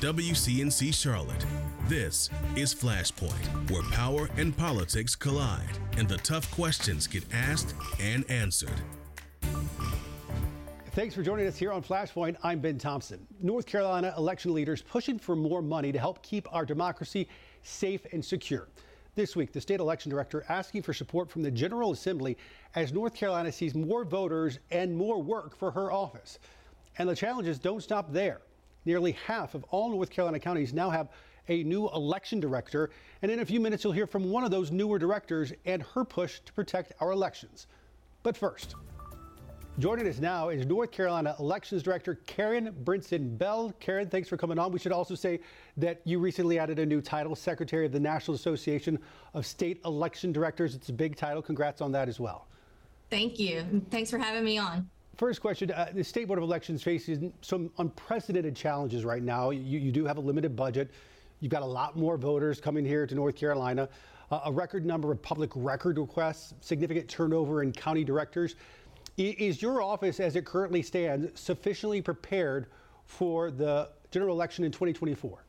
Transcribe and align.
WCNC 0.00 0.94
Charlotte. 0.94 1.44
This 1.86 2.30
is 2.56 2.74
Flashpoint, 2.74 3.70
where 3.70 3.82
power 3.90 4.30
and 4.38 4.56
politics 4.56 5.14
collide 5.14 5.76
and 5.98 6.08
the 6.08 6.16
tough 6.16 6.50
questions 6.52 7.06
get 7.06 7.22
asked 7.34 7.74
and 8.00 8.24
answered. 8.30 8.80
Thanks 10.92 11.14
for 11.14 11.22
joining 11.22 11.46
us 11.46 11.58
here 11.58 11.70
on 11.70 11.82
Flashpoint. 11.82 12.36
I'm 12.42 12.60
Ben 12.60 12.78
Thompson. 12.78 13.26
North 13.42 13.66
Carolina 13.66 14.14
election 14.16 14.54
leaders 14.54 14.80
pushing 14.80 15.18
for 15.18 15.36
more 15.36 15.60
money 15.60 15.92
to 15.92 15.98
help 15.98 16.22
keep 16.22 16.48
our 16.50 16.64
democracy 16.64 17.28
safe 17.62 18.06
and 18.10 18.24
secure. 18.24 18.68
This 19.16 19.36
week, 19.36 19.52
the 19.52 19.60
state 19.60 19.80
election 19.80 20.10
director 20.10 20.46
asking 20.48 20.80
for 20.80 20.94
support 20.94 21.30
from 21.30 21.42
the 21.42 21.50
General 21.50 21.92
Assembly 21.92 22.38
as 22.74 22.94
North 22.94 23.12
Carolina 23.12 23.52
sees 23.52 23.74
more 23.74 24.06
voters 24.06 24.60
and 24.70 24.96
more 24.96 25.22
work 25.22 25.54
for 25.54 25.70
her 25.70 25.92
office. 25.92 26.38
And 26.96 27.06
the 27.06 27.14
challenges 27.14 27.58
don't 27.58 27.82
stop 27.82 28.10
there. 28.14 28.40
Nearly 28.84 29.12
half 29.12 29.54
of 29.54 29.64
all 29.70 29.90
North 29.90 30.10
Carolina 30.10 30.38
counties 30.38 30.72
now 30.72 30.90
have 30.90 31.08
a 31.48 31.62
new 31.64 31.88
election 31.90 32.40
director. 32.40 32.90
And 33.22 33.30
in 33.30 33.40
a 33.40 33.44
few 33.44 33.60
minutes, 33.60 33.84
you'll 33.84 33.92
hear 33.92 34.06
from 34.06 34.30
one 34.30 34.44
of 34.44 34.50
those 34.50 34.70
newer 34.70 34.98
directors 34.98 35.52
and 35.64 35.82
her 35.94 36.04
push 36.04 36.40
to 36.40 36.52
protect 36.52 36.92
our 37.00 37.10
elections. 37.10 37.66
But 38.22 38.36
first, 38.36 38.74
joining 39.78 40.06
us 40.06 40.18
now 40.18 40.48
is 40.48 40.66
North 40.66 40.92
Carolina 40.92 41.34
Elections 41.38 41.82
Director 41.82 42.16
Karen 42.26 42.74
Brinson 42.84 43.36
Bell. 43.36 43.74
Karen, 43.80 44.08
thanks 44.08 44.28
for 44.28 44.36
coming 44.36 44.58
on. 44.58 44.72
We 44.72 44.78
should 44.78 44.92
also 44.92 45.14
say 45.14 45.40
that 45.76 46.00
you 46.04 46.18
recently 46.18 46.58
added 46.58 46.78
a 46.78 46.86
new 46.86 47.00
title, 47.00 47.34
Secretary 47.34 47.86
of 47.86 47.92
the 47.92 48.00
National 48.00 48.34
Association 48.34 48.98
of 49.34 49.44
State 49.44 49.80
Election 49.84 50.32
Directors. 50.32 50.74
It's 50.74 50.88
a 50.88 50.94
big 50.94 51.16
title. 51.16 51.42
Congrats 51.42 51.80
on 51.80 51.92
that 51.92 52.08
as 52.08 52.20
well. 52.20 52.46
Thank 53.10 53.38
you. 53.40 53.82
Thanks 53.90 54.10
for 54.10 54.18
having 54.18 54.44
me 54.44 54.56
on. 54.56 54.88
First 55.16 55.40
question 55.40 55.70
uh, 55.70 55.90
The 55.92 56.04
State 56.04 56.28
Board 56.28 56.38
of 56.38 56.42
Elections 56.42 56.82
faces 56.82 57.18
some 57.42 57.70
unprecedented 57.78 58.56
challenges 58.56 59.04
right 59.04 59.22
now. 59.22 59.50
You, 59.50 59.78
you, 59.78 59.92
do 59.92 60.06
have 60.06 60.16
a 60.16 60.20
limited 60.20 60.56
budget. 60.56 60.90
You've 61.40 61.52
got 61.52 61.62
a 61.62 61.66
lot 61.66 61.96
more 61.96 62.16
voters 62.16 62.60
coming 62.60 62.84
here 62.84 63.06
to 63.06 63.14
North 63.14 63.36
Carolina, 63.36 63.88
uh, 64.30 64.40
a 64.46 64.52
record 64.52 64.86
number 64.86 65.12
of 65.12 65.20
public 65.20 65.50
record 65.54 65.98
requests, 65.98 66.54
significant 66.60 67.08
turnover 67.08 67.62
in 67.62 67.72
county 67.72 68.04
directors. 68.04 68.56
Is 69.16 69.60
your 69.60 69.82
office, 69.82 70.20
as 70.20 70.36
it 70.36 70.46
currently 70.46 70.82
stands, 70.82 71.38
sufficiently 71.38 72.00
prepared 72.00 72.66
for 73.04 73.50
the 73.50 73.90
general 74.10 74.34
election 74.34 74.64
in 74.64 74.72
2024? 74.72 75.44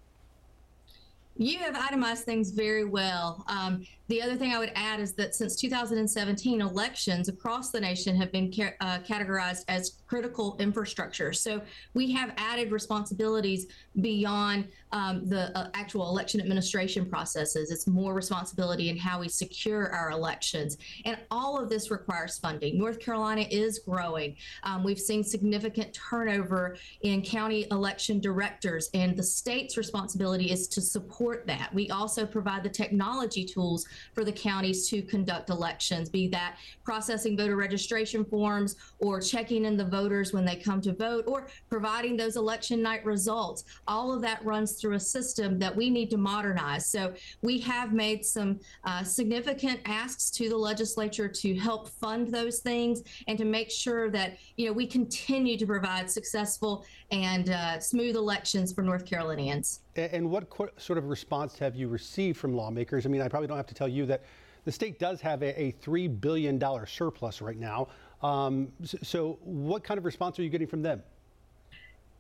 You 1.36 1.60
have 1.60 1.76
itemized 1.76 2.26
things 2.26 2.52
very 2.52 2.86
well. 2.86 3.44
Um, 3.48 3.86
the 4.10 4.22
other 4.22 4.36
thing 4.36 4.54
I 4.54 4.60
would 4.60 4.74
add 4.76 5.00
is 5.00 5.14
that 5.14 5.34
since 5.34 5.56
2017, 5.56 6.60
elections 6.60 7.30
across 7.30 7.72
the 7.72 7.80
nation 7.80 8.14
have 8.18 8.30
been 8.30 8.52
ca- 8.54 8.74
uh, 8.82 9.00
categorized 9.00 9.64
as 9.70 10.02
critical 10.06 10.58
infrastructure. 10.60 11.32
So 11.32 11.62
we 11.94 12.12
have 12.12 12.34
added 12.36 12.74
responsibilities 12.74 13.68
beyond 14.02 14.68
um, 14.92 15.30
the 15.30 15.58
uh, 15.58 15.70
actual 15.74 16.10
election 16.10 16.42
administration 16.42 17.06
processes. 17.06 17.72
It's 17.72 17.88
more 17.88 18.14
responsibility 18.14 18.90
in 18.90 18.98
how 18.98 19.22
we 19.22 19.30
secure 19.30 19.90
our 19.92 20.12
elections. 20.12 20.78
And 21.06 21.18
all 21.32 21.58
of 21.58 21.70
this 21.70 21.90
requires 21.90 22.38
funding. 22.38 22.78
North 22.78 23.00
Carolina 23.00 23.46
is 23.50 23.80
growing. 23.80 24.36
Um, 24.64 24.84
we've 24.84 25.00
seen 25.00 25.24
significant 25.24 25.94
turnover 25.94 26.76
in 27.04 27.22
county 27.22 27.66
election 27.72 28.20
directors, 28.20 28.90
and 28.94 29.16
the 29.16 29.24
state's 29.24 29.78
responsibility 29.78 30.52
is 30.52 30.68
to 30.68 30.82
support 30.82 31.21
that. 31.46 31.70
We 31.74 31.90
also 31.90 32.26
provide 32.26 32.64
the 32.64 32.70
technology 32.70 33.46
tools 33.46 33.86
for 34.14 34.24
the 34.24 34.32
counties 34.32 34.90
to 34.90 35.02
conduct 35.02 35.50
elections, 35.50 36.10
be 36.10 36.28
that 36.30 36.58
processing 36.84 37.38
voter 37.38 37.56
registration 37.56 38.26
forms 38.26 38.76
or 39.00 39.22
checking 39.22 39.66
in 39.66 39.78
the 39.78 39.86
voters 39.86 40.34
when 40.34 40.46
they 40.46 40.56
come 40.56 40.82
to 40.82 40.94
vote 40.94 41.26
or 41.28 41.48
providing 41.70 42.18
those 42.18 42.36
election 42.36 42.82
night 42.82 43.06
results. 43.06 43.64
All 43.88 44.12
of 44.12 44.22
that 44.22 44.44
runs 44.44 44.74
through 44.74 44.96
a 44.96 45.00
system 45.00 45.60
that 45.60 45.76
we 45.76 45.90
need 45.90 46.10
to 46.10 46.18
modernize. 46.18 46.88
So 46.88 47.14
we 47.42 47.60
have 47.60 47.94
made 47.94 48.26
some 48.26 48.60
uh, 48.84 49.04
significant 49.04 49.82
asks 49.86 50.32
to 50.32 50.50
the 50.50 50.58
legislature 50.58 51.28
to 51.28 51.56
help 51.56 51.90
fund 51.90 52.28
those 52.30 52.60
things 52.60 53.04
and 53.28 53.38
to 53.38 53.46
make 53.46 53.70
sure 53.70 54.10
that 54.10 54.38
you 54.58 54.66
know 54.66 54.74
we 54.74 54.88
continue 54.88 55.58
to 55.58 55.66
provide 55.66 56.10
successful 56.10 56.86
and 57.12 57.50
uh, 57.50 57.80
smooth 57.80 58.16
elections 58.16 58.74
for 58.74 58.82
North 58.82 59.06
Carolinians. 59.06 59.82
And 59.96 60.30
what 60.30 60.48
sort 60.78 60.98
of 60.98 61.10
response 61.10 61.58
have 61.60 61.76
you 61.76 61.88
received 61.88 62.38
from 62.38 62.56
lawmakers? 62.56 63.06
I 63.06 63.10
mean, 63.10 63.22
I 63.22 63.28
probably 63.28 63.48
don't 63.48 63.58
have 63.58 63.68
to 63.68 63.76
tell 63.76 63.90
you 63.90 64.06
that 64.06 64.24
the 64.64 64.72
state 64.72 65.00
does 65.00 65.20
have 65.22 65.42
a, 65.42 65.60
a 65.60 65.72
$3 65.84 66.22
billion 66.22 66.62
surplus 66.86 67.42
right 67.42 67.58
now. 67.58 67.88
Um, 68.22 68.72
so, 68.84 68.98
so, 69.02 69.40
what 69.42 69.84
kind 69.84 69.98
of 69.98 70.06
response 70.06 70.38
are 70.40 70.44
you 70.44 70.50
getting 70.50 70.68
from 70.68 70.82
them? 70.82 71.02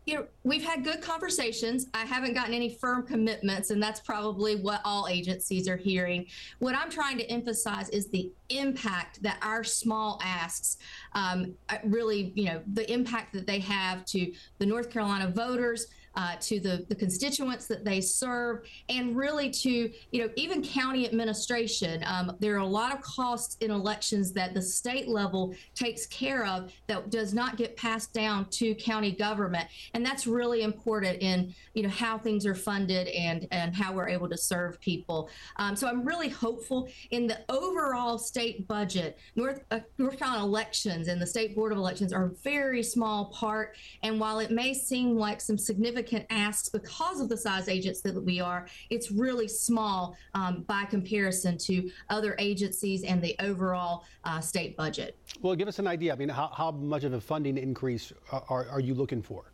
You 0.08 0.16
know, 0.16 0.26
we've 0.44 0.64
had 0.64 0.84
good 0.84 1.00
conversations. 1.00 1.86
I 1.94 2.06
haven't 2.06 2.34
gotten 2.34 2.56
any 2.56 2.74
firm 2.74 3.06
commitments, 3.06 3.70
and 3.70 3.82
that's 3.82 4.00
probably 4.00 4.56
what 4.56 4.82
all 4.84 5.08
agencies 5.08 5.68
are 5.68 5.78
hearing. 5.78 6.26
What 6.58 6.76
I'm 6.76 6.90
trying 6.90 7.20
to 7.20 7.26
emphasize 7.30 7.88
is 7.90 8.08
the 8.08 8.32
impact 8.50 9.22
that 9.22 9.38
our 9.44 9.64
small 9.64 10.20
asks 10.24 10.78
um, 11.14 11.54
really, 11.84 12.34
you 12.36 12.46
know, 12.46 12.64
the 12.74 12.92
impact 12.92 13.32
that 13.34 13.46
they 13.46 13.60
have 13.60 14.04
to 14.06 14.34
the 14.58 14.66
North 14.66 14.90
Carolina 14.90 15.30
voters, 15.30 15.86
uh, 16.16 16.36
to 16.42 16.60
the, 16.60 16.86
the 16.90 16.96
constituents 16.96 17.68
that 17.68 17.86
they 17.86 18.02
serve, 18.02 18.66
and 18.90 19.16
really 19.16 19.50
to, 19.50 19.92
you 20.12 20.22
know, 20.22 20.30
even 20.36 20.62
county 20.64 21.08
administration. 21.08 22.04
Um, 22.06 22.36
there 22.40 22.56
are 22.56 22.60
a 22.60 22.66
lot 22.66 22.94
of 22.94 23.02
costs 23.02 23.58
in 23.62 23.72
elections 23.72 24.34
that 24.34 24.54
the 24.54 24.62
state 24.62 25.08
level 25.08 25.56
takes 25.74 26.06
care 26.08 26.46
of 26.46 26.74
that 26.88 27.10
does 27.10 27.34
not 27.34 27.56
get 27.56 27.78
passed 27.78 28.14
down 28.14 28.46
to 28.50 28.76
county 28.76 29.12
government. 29.12 29.68
And 29.94 30.06
that's 30.06 30.28
really 30.28 30.64
important 30.64 31.22
in, 31.22 31.54
you 31.74 31.84
know, 31.84 31.90
how 31.90 32.18
things 32.18 32.46
are 32.46 32.56
funded 32.56 33.08
and, 33.10 33.48
and 33.52 33.74
how 33.74 33.94
we're 33.94 34.10
able 34.10 34.28
to 34.30 34.38
serve 34.38 34.80
people. 34.82 35.30
Um, 35.58 35.76
so 35.76 35.88
I'm 35.88 36.06
really 36.06 36.30
hopeful 36.30 36.90
in 37.12 37.28
the 37.28 37.40
overall 37.48 38.18
state 38.18 38.68
budget. 38.68 39.18
North, 39.36 39.64
uh, 39.72 39.80
North 39.98 40.20
Carolina 40.20 40.44
elections 40.44 41.08
and 41.08 41.22
the 41.22 41.28
State 41.28 41.56
Board 41.56 41.72
of 41.72 41.78
Elections 41.78 42.12
are 42.12 42.26
a 42.26 42.32
very 42.44 42.84
small 42.84 43.26
part. 43.26 43.78
And 44.04 44.20
while 44.20 44.40
it 44.40 44.52
may 44.52 44.74
seem 44.74 45.16
like 45.16 45.40
some 45.40 45.58
significant 45.58 46.01
significant 46.02 46.26
asks 46.30 46.70
because 46.70 47.20
of 47.20 47.30
the 47.30 47.38
size 47.38 47.70
agents 47.70 48.02
that 48.02 48.20
we 48.24 48.40
are. 48.40 48.68
It's 48.90 49.12
really 49.12 49.48
small 49.48 50.18
um, 50.34 50.64
by 50.68 50.86
comparison 50.86 51.58
to 51.60 51.90
other 52.10 52.36
agencies 52.40 53.04
and 53.04 53.22
the 53.22 53.36
overall 53.40 54.06
uh, 54.24 54.40
state 54.40 54.76
budget. 54.76 55.18
Well, 55.42 55.56
give 55.56 55.68
us 55.68 55.80
an 55.80 55.88
idea. 55.88 56.14
I 56.14 56.16
mean, 56.16 56.30
how, 56.30 56.52
how 56.56 56.72
much 56.72 57.04
of 57.04 57.14
a 57.14 57.22
funding 57.22 57.58
increase 57.58 58.14
are, 58.32 58.68
are 58.70 58.80
you 58.80 58.94
looking 58.94 59.22
for? 59.22 59.51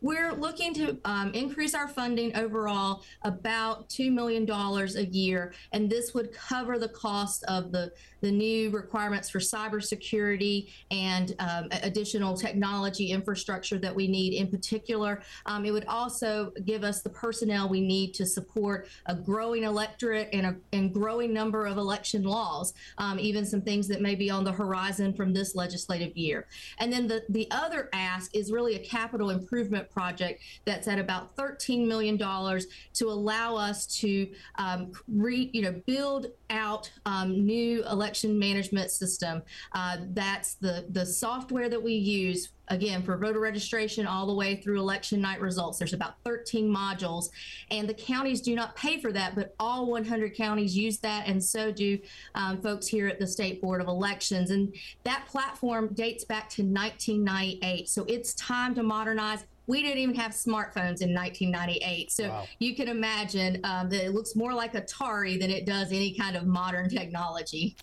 We're 0.00 0.32
looking 0.32 0.74
to 0.74 0.98
um, 1.04 1.32
increase 1.34 1.74
our 1.74 1.88
funding 1.88 2.36
overall 2.36 3.02
about 3.22 3.88
$2 3.88 4.12
million 4.12 4.48
a 4.50 5.02
year, 5.10 5.52
and 5.72 5.90
this 5.90 6.14
would 6.14 6.32
cover 6.32 6.78
the 6.78 6.88
cost 6.88 7.44
of 7.44 7.72
the, 7.72 7.92
the 8.20 8.30
new 8.30 8.70
requirements 8.70 9.28
for 9.30 9.38
cybersecurity 9.38 10.70
and 10.90 11.34
um, 11.38 11.68
additional 11.82 12.36
technology 12.36 13.10
infrastructure 13.10 13.78
that 13.78 13.94
we 13.94 14.06
need. 14.06 14.34
In 14.34 14.48
particular, 14.48 15.22
um, 15.46 15.64
it 15.64 15.72
would 15.72 15.86
also 15.86 16.52
give 16.64 16.84
us 16.84 17.02
the 17.02 17.10
personnel 17.10 17.68
we 17.68 17.80
need 17.80 18.14
to 18.14 18.26
support 18.26 18.88
a 19.06 19.14
growing 19.14 19.64
electorate 19.64 20.28
and 20.32 20.46
a 20.46 20.56
and 20.72 20.92
growing 20.92 21.32
number 21.32 21.66
of 21.66 21.76
election 21.76 22.22
laws, 22.22 22.74
um, 22.98 23.18
even 23.18 23.44
some 23.44 23.60
things 23.60 23.88
that 23.88 24.00
may 24.00 24.14
be 24.14 24.30
on 24.30 24.44
the 24.44 24.52
horizon 24.52 25.12
from 25.12 25.32
this 25.32 25.54
legislative 25.54 26.16
year. 26.16 26.46
And 26.78 26.92
then 26.92 27.06
the, 27.06 27.24
the 27.28 27.48
other 27.50 27.88
ask 27.92 28.34
is 28.34 28.52
really 28.52 28.76
a 28.76 28.78
capital 28.78 29.30
improvement 29.30 29.63
improvement 29.64 29.90
project 29.90 30.42
that's 30.64 30.88
at 30.88 30.98
about 30.98 31.34
$13 31.36 31.86
million 31.86 32.18
to 32.18 33.08
allow 33.08 33.56
us 33.56 33.86
to 33.86 34.28
um, 34.56 34.92
re, 35.08 35.50
you 35.52 35.62
know, 35.62 35.80
build 35.86 36.26
out 36.50 36.90
um, 37.06 37.44
new 37.44 37.84
election 37.84 38.38
management 38.38 38.90
system. 38.90 39.42
Uh, 39.72 39.98
that's 40.12 40.54
the, 40.54 40.86
the 40.90 41.04
software 41.04 41.68
that 41.68 41.82
we 41.82 41.92
use 41.94 42.50
again 42.68 43.02
for 43.02 43.16
voter 43.16 43.40
registration 43.40 44.06
all 44.06 44.26
the 44.26 44.34
way 44.34 44.56
through 44.56 44.78
election 44.78 45.20
night 45.20 45.40
results. 45.40 45.78
There's 45.78 45.92
about 45.92 46.14
13 46.24 46.68
modules 46.68 47.28
and 47.70 47.88
the 47.88 47.94
counties 47.94 48.40
do 48.40 48.54
not 48.54 48.74
pay 48.76 49.00
for 49.00 49.12
that 49.12 49.34
but 49.34 49.54
all 49.58 49.86
100 49.86 50.34
counties 50.34 50.76
use 50.76 50.98
that 50.98 51.26
and 51.26 51.42
so 51.42 51.70
do 51.70 51.98
um, 52.34 52.60
folks 52.62 52.86
here 52.86 53.06
at 53.06 53.18
the 53.18 53.26
state 53.26 53.60
board 53.60 53.80
of 53.80 53.88
elections. 53.88 54.50
And 54.50 54.74
that 55.04 55.26
platform 55.26 55.92
dates 55.92 56.24
back 56.24 56.48
to 56.50 56.62
1998 56.62 57.88
so 57.88 58.04
it's 58.08 58.34
time 58.34 58.74
to 58.74 58.82
modernize 58.82 59.44
we 59.66 59.82
didn't 59.82 59.98
even 59.98 60.14
have 60.14 60.32
smartphones 60.32 61.00
in 61.00 61.14
1998. 61.14 62.10
So 62.10 62.28
wow. 62.28 62.46
you 62.58 62.74
can 62.74 62.88
imagine 62.88 63.60
um, 63.64 63.88
that 63.90 64.04
it 64.04 64.12
looks 64.12 64.36
more 64.36 64.52
like 64.52 64.74
Atari 64.74 65.40
than 65.40 65.50
it 65.50 65.64
does 65.66 65.92
any 65.92 66.14
kind 66.14 66.36
of 66.36 66.46
modern 66.46 66.88
technology. 66.88 67.76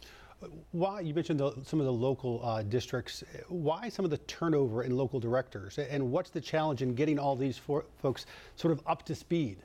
Why 0.71 1.01
you 1.01 1.13
mentioned 1.13 1.39
the, 1.39 1.53
some 1.63 1.79
of 1.79 1.85
the 1.85 1.93
local 1.93 2.43
uh, 2.43 2.63
districts? 2.63 3.23
Why 3.47 3.89
some 3.89 4.05
of 4.05 4.11
the 4.11 4.17
turnover 4.19 4.83
in 4.83 4.97
local 4.97 5.19
directors, 5.19 5.77
and 5.77 6.11
what's 6.11 6.31
the 6.31 6.41
challenge 6.41 6.81
in 6.81 6.95
getting 6.95 7.19
all 7.19 7.35
these 7.35 7.57
for, 7.57 7.85
folks 8.01 8.25
sort 8.55 8.71
of 8.71 8.81
up 8.87 9.03
to 9.05 9.13
speed? 9.13 9.57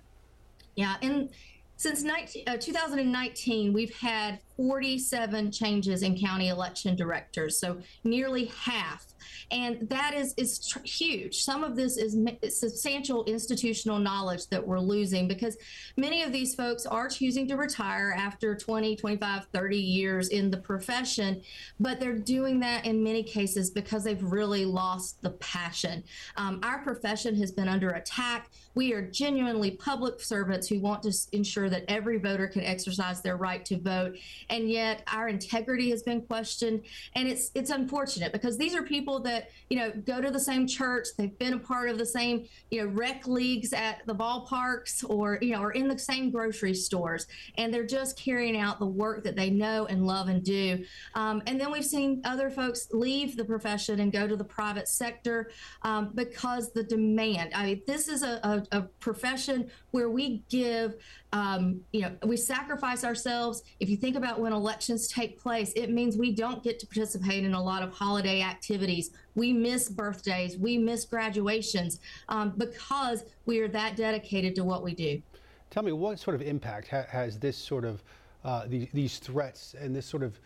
Yeah, 0.74 0.96
and 1.00 1.30
since 1.78 2.02
19, 2.02 2.44
uh, 2.46 2.56
2019, 2.58 3.72
we've 3.72 3.94
had 3.94 4.40
47 4.56 5.50
changes 5.50 6.02
in 6.02 6.18
county 6.18 6.48
election 6.48 6.94
directors, 6.96 7.58
so 7.58 7.78
nearly 8.04 8.46
half 8.46 9.06
And 9.50 9.88
that 9.88 10.14
is, 10.14 10.34
is 10.36 10.66
tr- 10.66 10.80
huge. 10.84 11.42
Some 11.42 11.64
of 11.64 11.76
this 11.76 11.96
is 11.96 12.16
substantial 12.48 13.24
institutional 13.24 13.98
knowledge 13.98 14.46
that 14.48 14.66
we're 14.66 14.80
losing 14.80 15.28
because 15.28 15.56
many 15.96 16.22
of 16.22 16.32
these 16.32 16.54
folks 16.54 16.86
are 16.86 17.08
choosing 17.08 17.46
to 17.48 17.56
retire 17.56 18.14
after 18.16 18.54
20, 18.54 18.96
25, 18.96 19.46
30 19.52 19.76
years 19.76 20.28
in 20.28 20.50
the 20.50 20.56
profession, 20.56 21.42
but 21.80 22.00
they're 22.00 22.18
doing 22.18 22.60
that 22.60 22.84
in 22.86 23.02
many 23.02 23.22
cases 23.22 23.70
because 23.70 24.04
they've 24.04 24.22
really 24.22 24.64
lost 24.64 25.22
the 25.22 25.30
passion. 25.30 26.02
Um, 26.36 26.60
our 26.62 26.78
profession 26.78 27.36
has 27.36 27.52
been 27.52 27.68
under 27.68 27.90
attack. 27.90 28.50
We 28.74 28.92
are 28.92 29.02
genuinely 29.02 29.70
public 29.72 30.20
servants 30.20 30.68
who 30.68 30.80
want 30.80 31.02
to 31.04 31.12
ensure 31.32 31.70
that 31.70 31.84
every 31.88 32.18
voter 32.18 32.46
can 32.46 32.62
exercise 32.62 33.22
their 33.22 33.36
right 33.36 33.64
to 33.66 33.78
vote, 33.78 34.16
and 34.50 34.70
yet 34.70 35.02
our 35.12 35.28
integrity 35.28 35.90
has 35.90 36.02
been 36.02 36.20
questioned, 36.22 36.82
and 37.14 37.28
it's 37.28 37.50
it's 37.54 37.70
unfortunate 37.70 38.32
because 38.32 38.58
these 38.58 38.74
are 38.74 38.82
people 38.82 39.15
that 39.20 39.50
you 39.70 39.78
know 39.78 39.90
go 39.90 40.20
to 40.20 40.30
the 40.30 40.40
same 40.40 40.66
church, 40.66 41.08
they've 41.16 41.38
been 41.38 41.54
a 41.54 41.58
part 41.58 41.88
of 41.88 41.98
the 41.98 42.06
same 42.06 42.46
you 42.70 42.82
know 42.82 42.90
rec 42.90 43.26
leagues 43.26 43.72
at 43.72 44.06
the 44.06 44.14
ballparks, 44.14 45.08
or 45.08 45.38
you 45.40 45.52
know, 45.52 45.60
are 45.62 45.72
in 45.72 45.88
the 45.88 45.98
same 45.98 46.30
grocery 46.30 46.74
stores, 46.74 47.26
and 47.58 47.72
they're 47.72 47.86
just 47.86 48.18
carrying 48.18 48.56
out 48.58 48.78
the 48.78 48.86
work 48.86 49.24
that 49.24 49.36
they 49.36 49.50
know 49.50 49.86
and 49.86 50.06
love 50.06 50.28
and 50.28 50.42
do. 50.42 50.84
Um, 51.14 51.42
and 51.46 51.60
then 51.60 51.70
we've 51.70 51.84
seen 51.84 52.20
other 52.24 52.50
folks 52.50 52.88
leave 52.92 53.36
the 53.36 53.44
profession 53.44 54.00
and 54.00 54.12
go 54.12 54.26
to 54.26 54.36
the 54.36 54.44
private 54.44 54.88
sector 54.88 55.50
um, 55.82 56.12
because 56.14 56.72
the 56.72 56.82
demand. 56.82 57.52
I 57.54 57.66
mean, 57.66 57.82
this 57.86 58.08
is 58.08 58.22
a, 58.22 58.66
a, 58.72 58.78
a 58.78 58.82
profession 59.00 59.70
where 59.90 60.10
we 60.10 60.42
give, 60.48 60.96
um, 61.36 61.80
you 61.92 62.00
know, 62.00 62.12
we 62.24 62.36
sacrifice 62.36 63.04
ourselves. 63.04 63.62
If 63.78 63.90
you 63.90 63.96
think 63.96 64.16
about 64.16 64.40
when 64.40 64.52
elections 64.54 65.06
take 65.06 65.38
place, 65.38 65.72
it 65.76 65.90
means 65.90 66.16
we 66.16 66.32
don't 66.32 66.62
get 66.62 66.78
to 66.78 66.86
participate 66.86 67.44
in 67.44 67.52
a 67.52 67.62
lot 67.62 67.82
of 67.82 67.92
holiday 67.92 68.40
activities. 68.40 69.10
We 69.34 69.52
miss 69.52 69.90
birthdays, 69.90 70.56
we 70.56 70.78
miss 70.78 71.04
graduations 71.04 72.00
um, 72.30 72.54
because 72.56 73.24
we 73.44 73.60
are 73.60 73.68
that 73.68 73.96
dedicated 73.96 74.54
to 74.56 74.64
what 74.64 74.82
we 74.82 74.94
do. 74.94 75.20
Tell 75.68 75.82
me, 75.82 75.92
what 75.92 76.18
sort 76.18 76.36
of 76.36 76.40
impact 76.40 76.88
ha- 76.88 77.04
has 77.10 77.38
this 77.38 77.56
sort 77.56 77.84
of 77.84 78.02
uh, 78.44 78.64
the, 78.66 78.88
these 78.94 79.18
threats 79.18 79.74
and 79.78 79.94
this 79.94 80.06
sort 80.06 80.22
of 80.22 80.40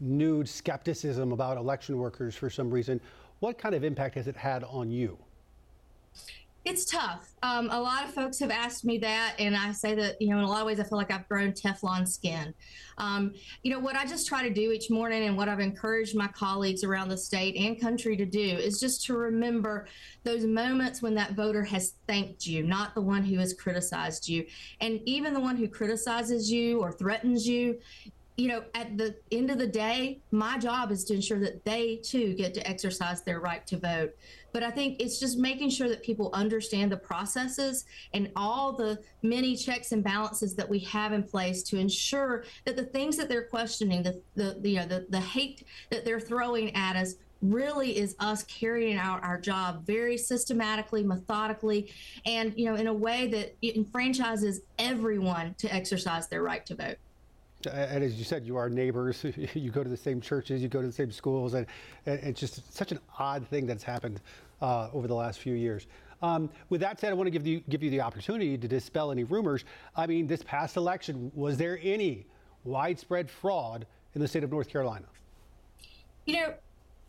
new 0.00 0.44
skepticism 0.44 1.30
about 1.30 1.56
election 1.56 1.98
workers 1.98 2.34
for 2.34 2.50
some 2.50 2.68
reason? 2.68 3.00
What 3.38 3.58
kind 3.58 3.76
of 3.76 3.84
impact 3.84 4.16
has 4.16 4.26
it 4.26 4.36
had 4.36 4.64
on 4.64 4.90
you? 4.90 5.18
It's 6.64 6.84
tough. 6.84 7.34
Um, 7.42 7.70
a 7.70 7.80
lot 7.80 8.04
of 8.04 8.14
folks 8.14 8.38
have 8.38 8.52
asked 8.52 8.84
me 8.84 8.96
that, 8.98 9.34
and 9.40 9.56
I 9.56 9.72
say 9.72 9.96
that, 9.96 10.22
you 10.22 10.28
know, 10.28 10.38
in 10.38 10.44
a 10.44 10.48
lot 10.48 10.60
of 10.60 10.66
ways, 10.68 10.78
I 10.78 10.84
feel 10.84 10.96
like 10.96 11.10
I've 11.10 11.28
grown 11.28 11.50
Teflon 11.52 12.06
skin. 12.06 12.54
Um, 12.98 13.34
you 13.64 13.72
know, 13.72 13.80
what 13.80 13.96
I 13.96 14.06
just 14.06 14.28
try 14.28 14.46
to 14.46 14.54
do 14.54 14.70
each 14.70 14.88
morning 14.88 15.24
and 15.24 15.36
what 15.36 15.48
I've 15.48 15.58
encouraged 15.58 16.14
my 16.14 16.28
colleagues 16.28 16.84
around 16.84 17.08
the 17.08 17.16
state 17.16 17.56
and 17.56 17.80
country 17.80 18.16
to 18.16 18.24
do 18.24 18.40
is 18.40 18.78
just 18.78 19.04
to 19.06 19.16
remember 19.16 19.88
those 20.22 20.44
moments 20.44 21.02
when 21.02 21.16
that 21.16 21.32
voter 21.32 21.64
has 21.64 21.94
thanked 22.06 22.46
you, 22.46 22.62
not 22.62 22.94
the 22.94 23.02
one 23.02 23.24
who 23.24 23.40
has 23.40 23.54
criticized 23.54 24.28
you. 24.28 24.46
And 24.80 25.00
even 25.04 25.34
the 25.34 25.40
one 25.40 25.56
who 25.56 25.66
criticizes 25.66 26.48
you 26.48 26.80
or 26.80 26.92
threatens 26.92 27.44
you, 27.44 27.80
you 28.42 28.48
know, 28.48 28.64
at 28.74 28.98
the 28.98 29.14
end 29.30 29.52
of 29.52 29.58
the 29.58 29.68
day, 29.68 30.18
my 30.32 30.58
job 30.58 30.90
is 30.90 31.04
to 31.04 31.14
ensure 31.14 31.38
that 31.38 31.64
they 31.64 32.00
too 32.02 32.34
get 32.34 32.52
to 32.54 32.68
exercise 32.68 33.22
their 33.22 33.38
right 33.38 33.64
to 33.68 33.78
vote. 33.78 34.16
But 34.52 34.64
I 34.64 34.70
think 34.72 35.00
it's 35.00 35.20
just 35.20 35.38
making 35.38 35.70
sure 35.70 35.88
that 35.88 36.02
people 36.02 36.28
understand 36.32 36.90
the 36.90 36.96
processes 36.96 37.84
and 38.12 38.32
all 38.34 38.72
the 38.72 38.98
many 39.22 39.54
checks 39.54 39.92
and 39.92 40.02
balances 40.02 40.56
that 40.56 40.68
we 40.68 40.80
have 40.80 41.12
in 41.12 41.22
place 41.22 41.62
to 41.62 41.78
ensure 41.78 42.42
that 42.64 42.74
the 42.74 42.82
things 42.82 43.16
that 43.16 43.28
they're 43.28 43.44
questioning, 43.44 44.02
the, 44.02 44.20
the 44.34 44.68
you 44.68 44.78
know, 44.78 44.86
the, 44.86 45.06
the 45.08 45.20
hate 45.20 45.62
that 45.90 46.04
they're 46.04 46.18
throwing 46.18 46.74
at 46.74 46.96
us 46.96 47.14
really 47.42 47.96
is 47.96 48.16
us 48.18 48.42
carrying 48.42 48.96
out 48.96 49.22
our 49.22 49.38
job 49.38 49.86
very 49.86 50.18
systematically, 50.18 51.04
methodically, 51.04 51.92
and 52.26 52.52
you 52.56 52.64
know, 52.64 52.74
in 52.74 52.88
a 52.88 52.92
way 52.92 53.28
that 53.28 53.60
enfranchises 53.62 54.62
everyone 54.80 55.54
to 55.58 55.72
exercise 55.72 56.26
their 56.26 56.42
right 56.42 56.66
to 56.66 56.74
vote 56.74 56.96
and 57.66 58.04
as 58.04 58.14
you 58.14 58.24
said, 58.24 58.44
you 58.44 58.56
are 58.56 58.68
neighbors. 58.68 59.24
You 59.54 59.70
go 59.70 59.82
to 59.82 59.88
the 59.88 59.96
same 59.96 60.20
churches, 60.20 60.62
you 60.62 60.68
go 60.68 60.80
to 60.80 60.86
the 60.86 60.92
same 60.92 61.10
schools, 61.10 61.54
and, 61.54 61.66
it's 62.06 62.40
just 62.40 62.74
such 62.74 62.92
an 62.92 62.98
odd 63.18 63.46
thing 63.48 63.66
that's 63.66 63.82
happened 63.82 64.20
uh, 64.60 64.88
over 64.92 65.06
the 65.06 65.14
last 65.14 65.40
few 65.40 65.54
years. 65.54 65.86
Um, 66.22 66.50
with 66.68 66.80
that 66.80 67.00
said, 67.00 67.10
I 67.10 67.14
want 67.14 67.26
to 67.26 67.30
give 67.30 67.46
you 67.46 67.60
give 67.68 67.82
you 67.82 67.90
the 67.90 68.00
opportunity 68.00 68.56
to 68.56 68.68
dispel 68.68 69.10
any 69.10 69.24
rumors. 69.24 69.64
I 69.96 70.06
mean, 70.06 70.26
this 70.26 70.42
past 70.42 70.76
election, 70.76 71.32
was 71.34 71.56
there 71.56 71.78
any 71.82 72.26
widespread 72.64 73.30
fraud 73.30 73.86
in 74.14 74.20
the 74.20 74.28
state 74.28 74.44
of 74.44 74.50
North 74.50 74.68
Carolina? 74.68 75.06
You 76.24 76.34
know, 76.34 76.54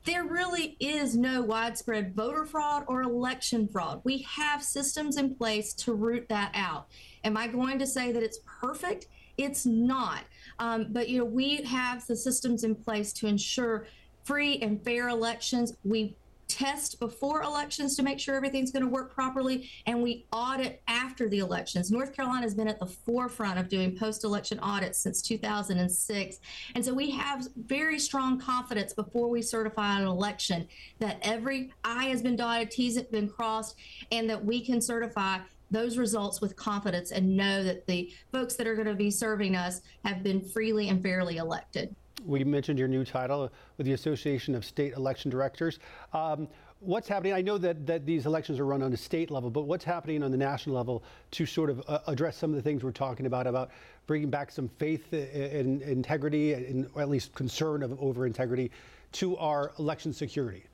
there 0.06 0.24
really 0.24 0.76
is 0.80 1.16
no 1.16 1.42
widespread 1.42 2.16
voter 2.16 2.46
fraud 2.46 2.84
or 2.88 3.04
election 3.04 3.68
fraud. 3.68 4.02
We 4.04 4.20
have 4.24 4.64
systems 4.64 5.18
in 5.18 5.36
place 5.36 5.74
to 5.76 5.94
root 5.94 6.28
that 6.30 6.52
out. 6.56 6.88
Am 7.24 7.38
I 7.38 7.48
going 7.48 7.80
to 7.80 7.88
say 7.88 8.12
that 8.12 8.24
it's 8.24 8.40
perfect? 8.46 9.08
It's 9.38 9.66
not. 9.66 10.24
Um, 10.60 10.88
but 10.90 11.10
you 11.10 11.18
know, 11.18 11.26
we 11.26 11.64
have 11.64 12.06
the 12.06 12.16
systems 12.16 12.64
in 12.64 12.76
place 12.76 13.14
to 13.14 13.28
ensure 13.28 13.88
free 14.24 14.58
and 14.60 14.84
fair 14.84 15.10
elections. 15.10 15.74
We 15.84 16.16
test 16.48 17.00
before 17.00 17.42
elections 17.42 17.96
to 17.96 18.04
make 18.04 18.20
sure 18.20 18.36
everything's 18.36 18.72
going 18.72 18.84
to 18.84 18.90
work 18.90 19.14
properly, 19.14 19.70
and 19.88 20.04
we 20.04 20.26
audit 20.32 20.82
after 20.88 21.28
the 21.28 21.40
elections. 21.40 21.92
North 21.92 22.14
Carolina 22.14 22.44
has 22.44 22.54
been 22.54 22.68
at 22.68 22.80
the 22.80 22.86
forefront 22.86 23.58
of 23.58 23.70
doing 23.70 23.98
post 23.98 24.24
election 24.24 24.60
audits 24.60 25.00
since 25.00 25.22
2006. 25.22 26.40
And 26.76 26.86
so 26.86 26.94
we 26.94 27.10
have 27.12 27.48
very 27.56 27.98
strong 27.98 28.40
confidence 28.40 28.94
before 28.94 29.30
we 29.30 29.42
certify 29.42 30.00
an 30.00 30.06
election 30.06 30.68
that 31.00 31.18
every 31.24 31.74
I 31.84 32.06
has 32.06 32.22
been 32.22 32.36
dotted, 32.36 32.70
T's 32.70 32.98
have 32.98 33.12
been 33.12 33.30
crossed, 33.30 33.76
and 34.12 34.30
that 34.30 34.44
we 34.44 34.64
can 34.64 34.80
certify 34.80 35.40
those 35.74 35.98
results 35.98 36.40
with 36.40 36.56
confidence 36.56 37.12
and 37.12 37.36
know 37.36 37.64
that 37.64 37.86
the 37.88 38.14
folks 38.32 38.56
that 38.56 38.68
are 38.68 38.76
going 38.76 38.88
to 38.88 38.94
be 38.94 39.12
serving 39.12 39.56
us 39.56 39.82
have 40.06 40.24
been 40.24 40.42
freely 40.42 40.90
and 40.90 41.02
fairly 41.02 41.38
elected. 41.38 41.94
We 42.26 42.44
mentioned 42.44 42.80
your 42.80 42.88
new 42.88 43.04
title 43.04 43.52
with 43.78 43.86
the 43.86 43.94
Association 43.94 44.56
of 44.56 44.64
State 44.64 44.94
Election 44.94 45.30
Directors. 45.30 45.80
Um, 46.14 46.48
what's 46.80 47.08
happening? 47.08 47.34
I 47.34 47.42
know 47.42 47.58
that, 47.58 47.86
that 47.88 48.06
these 48.06 48.26
elections 48.26 48.60
are 48.60 48.66
run 48.66 48.82
on 48.82 48.94
a 48.94 48.98
state 48.98 49.32
level, 49.32 49.50
but 49.50 49.64
what's 49.64 49.84
happening 49.84 50.24
on 50.24 50.32
the 50.32 50.38
national 50.38 50.76
level 50.76 51.04
to 51.32 51.46
sort 51.46 51.70
of 51.70 51.84
uh, 51.88 52.00
address 52.08 52.38
some 52.38 52.52
of 52.52 52.56
the 52.56 52.62
things 52.62 52.84
we're 52.84 52.92
talking 52.92 53.26
about, 53.26 53.48
about 53.48 53.72
bringing 54.08 54.30
back 54.30 54.52
some 54.52 54.70
faith 54.70 55.12
and 55.12 55.82
integrity, 55.82 56.54
and, 56.54 56.88
or 56.94 57.02
at 57.02 57.10
least 57.10 57.34
concern 57.34 57.84
of, 57.84 58.00
over 58.00 58.26
integrity 58.26 58.72
to 59.14 59.36
our 59.38 59.74
election 59.80 60.14
security? 60.14 60.66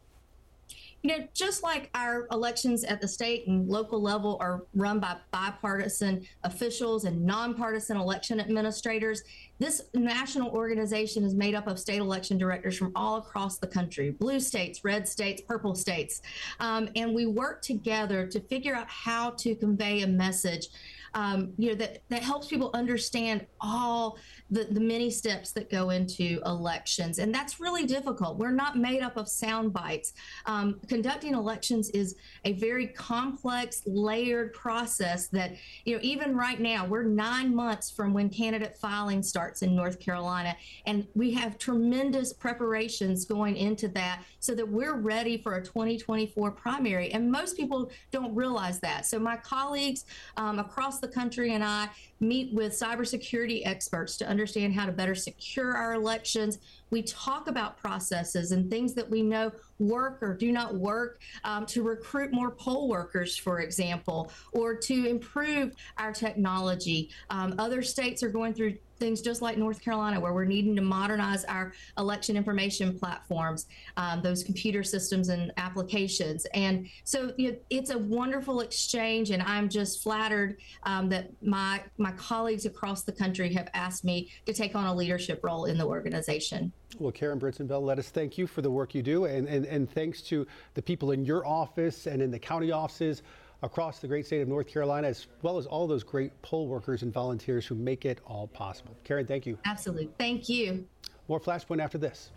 You 1.02 1.18
know, 1.18 1.28
just 1.34 1.64
like 1.64 1.90
our 1.94 2.28
elections 2.32 2.84
at 2.84 3.00
the 3.00 3.08
state 3.08 3.48
and 3.48 3.70
local 3.70 4.02
level 4.02 4.38
are 4.42 4.66
run 4.76 5.00
by 5.00 5.16
bipartisan 5.32 6.26
officials 6.44 7.06
and 7.06 7.26
nonpartisan 7.26 7.96
election 7.96 8.40
administrators, 8.40 9.24
this 9.60 9.84
national 9.94 10.50
organization 10.52 11.24
is 11.24 11.34
made 11.34 11.56
up 11.56 11.68
of 11.68 11.80
state 11.80 12.00
election 12.00 12.38
directors 12.38 12.78
from 12.78 12.92
all 12.96 13.18
across 13.18 13.58
the 13.58 13.68
country 13.68 14.10
blue 14.12 14.40
states, 14.40 14.84
red 14.84 15.08
states, 15.08 15.42
purple 15.42 15.74
states. 15.74 16.22
Um, 16.60 16.90
and 16.96 17.14
we 17.14 17.28
work 17.28 17.62
together 17.62 18.28
to 18.28 18.40
figure 18.42 18.76
out 18.76 18.88
how 18.90 19.32
to 19.32 19.56
convey 19.56 20.02
a 20.02 20.08
message 20.08 20.68
um, 21.14 21.54
you 21.58 21.70
know, 21.70 21.76
that, 21.76 22.02
that 22.10 22.24
helps 22.24 22.48
people 22.48 22.72
understand 22.74 23.46
all 23.62 24.18
the, 24.52 24.66
the 24.66 24.80
many 24.80 25.10
steps 25.10 25.52
that 25.52 25.70
go 25.70 25.92
into 25.92 26.40
elections. 26.46 27.20
And 27.20 27.34
that's 27.34 27.60
really 27.60 27.86
difficult. 27.86 28.38
We're 28.38 28.52
not 28.52 28.78
made 28.78 29.02
up 29.02 29.18
of 29.18 29.28
sound 29.28 29.74
bites. 29.74 30.14
Um, 30.46 30.80
conducting 30.88 31.34
elections 31.34 31.90
is 31.92 32.16
a 32.46 32.54
very 32.54 32.88
complex, 32.88 33.82
layered 33.86 34.54
process 34.54 35.28
that, 35.28 35.56
you 35.86 35.96
know, 35.96 36.00
even 36.04 36.36
right 36.36 36.60
now, 36.60 36.86
we're 36.86 37.04
nine 37.04 37.56
months 37.56 37.92
from 37.92 38.14
when 38.14 38.30
candidate 38.30 38.78
filing 38.78 39.22
starts 39.22 39.62
in 39.62 39.76
North 39.76 40.00
Carolina. 40.00 40.56
And 40.86 41.08
we 41.16 41.32
have 41.34 41.58
tremendous 41.58 42.34
preparations 42.34 43.26
going 43.26 43.56
into 43.56 43.88
that 43.90 44.24
so 44.40 44.56
that 44.56 44.68
we're 44.68 44.96
ready 44.96 45.38
for 45.38 45.56
a 45.56 45.64
2024 45.64 46.52
primary. 46.52 47.12
And 47.12 47.32
most 47.32 47.58
people 47.58 47.92
don't 48.12 48.34
realize 48.34 48.80
that. 48.80 49.06
So 49.06 49.20
my 49.20 49.38
colleagues 49.38 50.06
um, 50.38 50.60
the 51.00 51.08
country 51.08 51.54
and 51.54 51.64
I 51.64 51.90
meet 52.20 52.54
with 52.54 52.74
cybersecurity 52.74 53.62
experts 53.66 54.18
to 54.18 54.28
understand 54.28 54.74
how 54.74 54.86
to 54.86 54.92
better 54.92 55.16
secure 55.16 55.76
our 55.76 55.94
elections. 55.94 56.60
We 56.90 57.02
talk 57.04 57.48
about 57.48 57.78
processes 57.78 58.52
and 58.52 58.70
things 58.70 58.94
that 58.96 59.10
we 59.10 59.22
know 59.22 59.52
work 59.80 60.20
or 60.22 60.36
do 60.36 60.52
not 60.52 60.76
work 60.76 61.22
um, 61.44 61.66
to 61.68 61.84
recruit 61.84 62.32
more 62.32 62.52
poll 62.52 62.88
workers, 62.88 63.38
for 63.38 63.62
example, 63.62 64.32
or 64.52 64.76
to 64.76 65.06
improve 65.08 65.74
our 65.98 66.12
technology. 66.12 67.10
Um, 67.30 67.56
other 67.58 67.82
states 67.82 68.22
are 68.22 68.30
going 68.30 68.54
through 68.54 68.78
things 69.00 69.22
just 69.22 69.42
like 69.42 69.58
North 69.58 69.82
Carolina, 69.82 70.20
where 70.20 70.34
we're 70.34 70.46
needing 70.46 70.76
to 70.76 70.82
modernize 70.82 71.46
our 71.46 71.74
election 71.98 72.36
information 72.36 72.98
platforms, 73.00 73.68
um, 73.98 74.22
those 74.22 74.44
computer 74.44 74.84
systems 74.84 75.30
and 75.30 75.52
applications. 75.58 76.46
And 76.54 76.88
so 77.06 77.34
you 77.38 77.52
know, 77.52 77.58
it's 77.70 77.90
a 77.92 77.98
wonderful 77.98 78.60
exchange, 78.60 79.32
and 79.32 79.42
I'm 79.42 79.70
just 79.70 80.04
flattered 80.04 80.58
um, 80.84 81.10
that 81.10 81.30
my 81.42 81.82
my 81.98 82.12
colleagues 82.12 82.66
across 82.66 83.04
the 83.04 83.14
country 83.14 83.54
have 83.54 83.70
asked 83.74 84.04
me 84.04 84.30
to 84.46 84.54
take 84.54 84.76
on 84.76 84.86
a 84.86 84.94
leadership 84.94 85.40
role 85.44 85.66
in 85.66 85.78
the 85.78 85.86
organization. 85.86 86.74
Well, 86.98 87.12
Karen 87.12 87.40
Brinson 87.40 87.68
Bell, 87.68 87.84
let 87.84 88.00
us 88.00 88.10
thank 88.10 88.38
you 88.38 88.48
for 88.48 88.62
the 88.62 88.72
work 88.72 88.96
you 88.96 89.04
do, 89.04 89.26
and, 89.26 89.48
and, 89.48 89.66
and 89.66 89.90
thanks 89.90 90.22
to 90.24 90.48
the 90.74 90.82
people 90.82 91.12
in 91.12 91.24
your 91.24 91.46
office 91.46 92.08
and 92.08 92.22
in 92.22 92.32
the 92.32 92.40
county 92.40 92.72
offices 92.72 93.22
across 93.62 94.00
the 94.00 94.08
great 94.08 94.26
state 94.26 94.42
of 94.42 94.48
North 94.48 94.68
Carolina, 94.68 95.08
as 95.08 95.28
well 95.42 95.58
as 95.58 95.66
all 95.66 95.88
those 95.88 96.04
great 96.04 96.32
poll 96.42 96.68
workers 96.68 97.04
and 97.04 97.14
volunteers 97.14 97.66
who 97.66 97.76
make 97.76 98.06
it 98.06 98.20
all 98.26 98.48
possible. 98.48 98.98
Karen, 99.04 99.28
thank 99.28 99.46
you. 99.46 99.58
Absolutely. 99.66 100.10
Thank 100.18 100.50
you. 100.50 100.86
More 101.28 101.40
Flashpoint 101.40 101.82
after 101.82 101.98
this. 101.98 102.32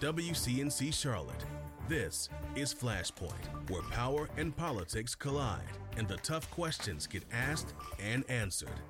WCNC 0.00 0.92
Charlotte. 0.92 1.55
This 1.88 2.28
is 2.56 2.74
Flashpoint, 2.74 3.70
where 3.70 3.82
power 3.82 4.28
and 4.36 4.56
politics 4.56 5.14
collide 5.14 5.60
and 5.96 6.08
the 6.08 6.16
tough 6.16 6.50
questions 6.50 7.06
get 7.06 7.22
asked 7.32 7.74
and 8.00 8.28
answered. 8.28 8.80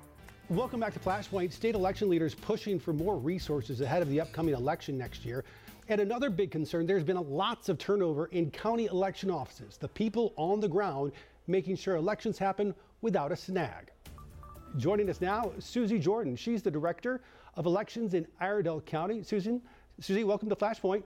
Welcome 0.49 0.79
back 0.79 0.93
to 0.93 0.99
Flashpoint. 0.99 1.53
State 1.53 1.75
election 1.75 2.09
leaders 2.09 2.33
pushing 2.33 2.79
for 2.79 2.93
more 2.93 3.15
resources 3.15 3.81
ahead 3.81 4.01
of 4.01 4.09
the 4.09 4.19
upcoming 4.19 4.55
election 4.55 4.97
next 4.97 5.25
year. 5.25 5.45
And 5.89 6.01
another 6.01 6.31
big 6.31 6.49
concern 6.49 6.87
there's 6.87 7.03
been 7.03 7.17
lots 7.17 7.69
of 7.69 7.77
turnover 7.77 8.27
in 8.27 8.49
county 8.49 8.85
election 8.85 9.29
offices, 9.29 9.77
the 9.77 9.89
people 9.89 10.33
on 10.35 10.59
the 10.59 10.67
ground 10.67 11.11
making 11.45 11.75
sure 11.75 11.97
elections 11.97 12.39
happen 12.39 12.73
without 13.01 13.31
a 13.31 13.35
snag. 13.35 13.91
Joining 14.75 15.07
us 15.07 15.21
now, 15.21 15.51
Susie 15.59 15.99
Jordan. 15.99 16.35
She's 16.35 16.63
the 16.63 16.71
director 16.71 17.21
of 17.57 17.67
elections 17.67 18.15
in 18.15 18.25
Iredell 18.41 18.81
County. 18.81 19.21
Susan, 19.21 19.61
Susie, 19.99 20.23
welcome 20.23 20.49
to 20.49 20.55
Flashpoint. 20.55 21.03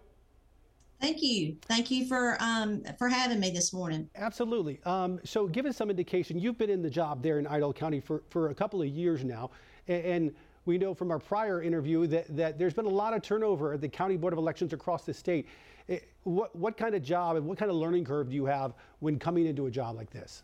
Thank 1.02 1.24
you. 1.24 1.58
Thank 1.64 1.90
you 1.90 2.06
for 2.08 2.38
um, 2.40 2.84
for 3.00 3.10
having 3.10 3.40
me 3.40 3.50
this 3.50 3.74
morning. 3.74 4.08
Absolutely. 4.16 4.80
Um, 4.86 5.20
so, 5.24 5.48
give 5.48 5.66
us 5.66 5.76
some 5.76 5.90
indication. 5.90 6.40
You've 6.40 6.60
been 6.60 6.70
in 6.70 6.84
the 6.84 6.90
job 6.92 7.24
there 7.24 7.40
in 7.40 7.48
Iredell 7.48 7.74
County 7.74 8.00
for, 8.00 8.22
for 8.30 8.50
a 8.50 8.54
couple 8.54 8.82
of 8.84 8.88
years 8.88 9.24
now, 9.24 9.50
and, 9.88 10.06
and 10.06 10.36
we 10.66 10.78
know 10.78 10.94
from 10.94 11.10
our 11.10 11.18
prior 11.18 11.64
interview 11.64 12.06
that, 12.08 12.36
that 12.38 12.60
there's 12.60 12.76
been 12.76 12.86
a 12.86 12.90
lot 12.90 13.16
of 13.16 13.24
turnover 13.24 13.74
at 13.74 13.82
the 13.82 13.90
County 13.90 14.16
Board 14.16 14.32
of 14.32 14.38
Elections 14.38 14.74
across 14.74 15.04
the 15.04 15.14
state. 15.14 15.48
Eh, 15.90 15.98
what, 16.24 16.56
what 16.56 16.78
kind 16.78 16.94
of 16.94 17.02
job 17.02 17.36
and 17.36 17.48
what 17.48 17.58
kind 17.58 17.72
of 17.72 17.78
learning 17.78 18.06
curve 18.06 18.30
do 18.30 18.36
you 18.36 18.46
have 18.46 18.74
when 19.00 19.18
coming 19.18 19.48
into 19.48 19.66
a 19.66 19.72
job 19.72 19.96
like 19.96 20.12
this? 20.12 20.44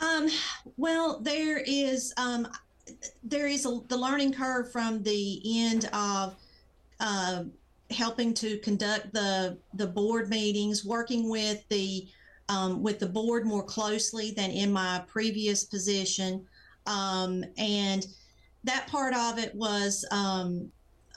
Um, 0.00 0.28
well, 0.76 1.18
there 1.20 1.58
is 1.58 2.14
um, 2.16 2.46
there 3.24 3.48
is 3.48 3.66
a, 3.66 3.80
the 3.88 3.96
learning 3.96 4.32
curve 4.32 4.70
from 4.70 5.02
the 5.02 5.42
end 5.60 5.90
of 5.92 6.36
uh, 7.00 7.44
helping 7.90 8.34
to 8.34 8.58
conduct 8.58 9.12
the 9.12 9.58
the 9.74 9.86
board 9.86 10.28
meetings, 10.28 10.84
working 10.84 11.28
with 11.28 11.66
the 11.68 12.06
um, 12.48 12.82
with 12.82 12.98
the 12.98 13.08
board 13.08 13.46
more 13.46 13.62
closely 13.62 14.30
than 14.30 14.50
in 14.50 14.72
my 14.72 15.02
previous 15.06 15.64
position, 15.64 16.44
um, 16.86 17.44
and 17.56 18.06
that 18.64 18.86
part 18.88 19.14
of 19.14 19.38
it 19.38 19.54
was 19.54 20.04
um, 20.10 20.70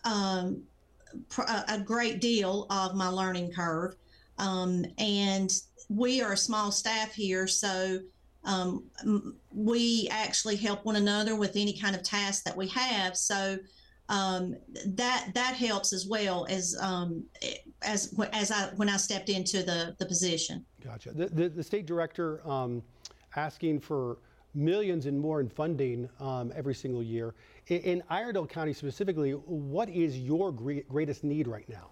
um 0.04 0.62
a 1.68 1.80
great 1.80 2.22
deal 2.22 2.68
of 2.70 2.96
my 2.96 3.08
learning 3.08 3.52
curve. 3.52 3.96
Um, 4.38 4.86
and 4.98 5.52
we 5.90 6.22
are 6.22 6.34
a 6.34 6.38
small 6.38 6.72
staff 6.72 7.14
here, 7.14 7.48
so 7.48 8.00
um, 8.44 8.86
we 9.54 10.08
actually 10.10 10.56
help 10.56 10.86
one 10.86 10.96
another 10.96 11.36
with 11.36 11.56
any 11.56 11.78
kind 11.78 11.96
of 11.96 12.04
task 12.04 12.44
that 12.46 12.56
we 12.56 12.68
have. 12.70 13.16
So 13.16 13.58
um, 14.12 14.58
that 14.86 15.32
that 15.34 15.56
helps 15.56 15.94
as 15.94 16.06
well 16.06 16.46
as 16.50 16.76
um, 16.82 17.24
as 17.82 18.14
as 18.34 18.52
I 18.52 18.68
when 18.76 18.90
I 18.90 18.98
stepped 18.98 19.30
into 19.30 19.64
the 19.64 19.96
the 20.00 20.06
position. 20.06 20.66
Gotcha. 20.84 21.12
The 21.12 21.28
the, 21.28 21.50
the 21.50 21.64
state 21.64 21.86
director 21.86 22.46
um, 22.48 22.84
asking 23.38 23.80
for 23.80 24.18
millions 24.54 25.06
and 25.06 25.18
more 25.18 25.40
in 25.40 25.48
funding 25.48 26.10
um, 26.20 26.52
every 26.54 26.76
single 26.76 27.02
year. 27.02 27.34
In, 27.68 27.78
in 27.78 28.04
Iredell 28.10 28.46
County 28.46 28.74
specifically, 28.74 29.32
what 29.32 29.88
is 29.90 30.20
your 30.20 30.52
greatest 30.52 31.24
need 31.24 31.48
right 31.48 31.68
now? 31.70 31.88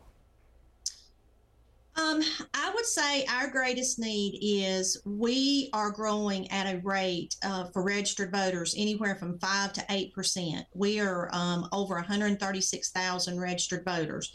Um, 2.00 2.22
I 2.54 2.72
would 2.74 2.86
say 2.86 3.26
our 3.26 3.50
greatest 3.50 4.00
need 4.00 4.40
is 4.42 5.02
we 5.06 5.70
are 5.74 5.92
growing 5.92 6.50
at 6.50 6.74
a 6.74 6.80
rate 6.80 7.36
uh, 7.44 7.66
for 7.66 7.84
registered 7.84 8.32
voters 8.32 8.74
anywhere 8.78 9.16
from 9.16 9.38
5 9.38 9.74
to 9.74 9.82
8%. 9.82 10.64
We 10.74 11.02
are 11.02 11.30
um, 11.34 11.68
over 11.74 11.96
136,000 11.96 13.40
registered 13.40 13.84
voters. 13.84 14.32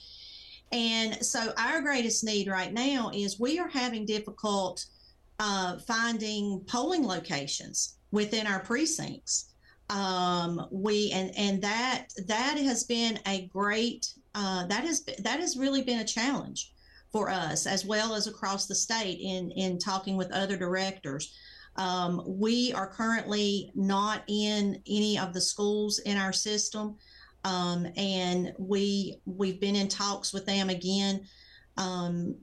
And 0.72 1.24
so 1.24 1.52
our 1.56 1.80
greatest 1.80 2.22
need 2.22 2.48
right 2.48 2.72
now 2.72 3.10
is 3.14 3.40
we 3.40 3.58
are 3.58 3.68
having 3.68 4.04
difficult 4.04 4.84
uh, 5.40 5.78
finding 5.78 6.60
polling 6.66 7.06
locations 7.06 7.96
within 8.10 8.46
our 8.46 8.60
precincts. 8.60 9.52
Um, 9.90 10.66
we 10.70 11.10
and 11.12 11.30
and 11.36 11.60
that 11.62 12.06
that 12.26 12.56
has 12.56 12.84
been 12.84 13.18
a 13.26 13.46
great 13.46 14.14
uh, 14.34 14.66
that 14.66 14.84
has 14.84 15.04
that 15.04 15.40
has 15.40 15.58
really 15.58 15.82
been 15.82 16.00
a 16.00 16.04
challenge 16.04 16.73
for 17.14 17.30
us, 17.30 17.64
as 17.64 17.86
well 17.86 18.12
as 18.12 18.26
across 18.26 18.66
the 18.66 18.74
state 18.74 19.20
in, 19.20 19.52
in 19.52 19.78
talking 19.78 20.16
with 20.16 20.32
other 20.32 20.56
directors. 20.56 21.32
Um, 21.76 22.20
we 22.26 22.72
are 22.72 22.88
currently 22.88 23.70
not 23.76 24.24
in 24.26 24.82
any 24.88 25.16
of 25.16 25.32
the 25.32 25.40
schools 25.40 26.00
in 26.00 26.16
our 26.16 26.32
system, 26.32 26.96
um, 27.44 27.86
and 27.96 28.52
we 28.58 29.20
we've 29.26 29.60
been 29.60 29.76
in 29.76 29.86
talks 29.86 30.32
with 30.32 30.44
them 30.44 30.70
again, 30.70 31.24
um, 31.76 32.34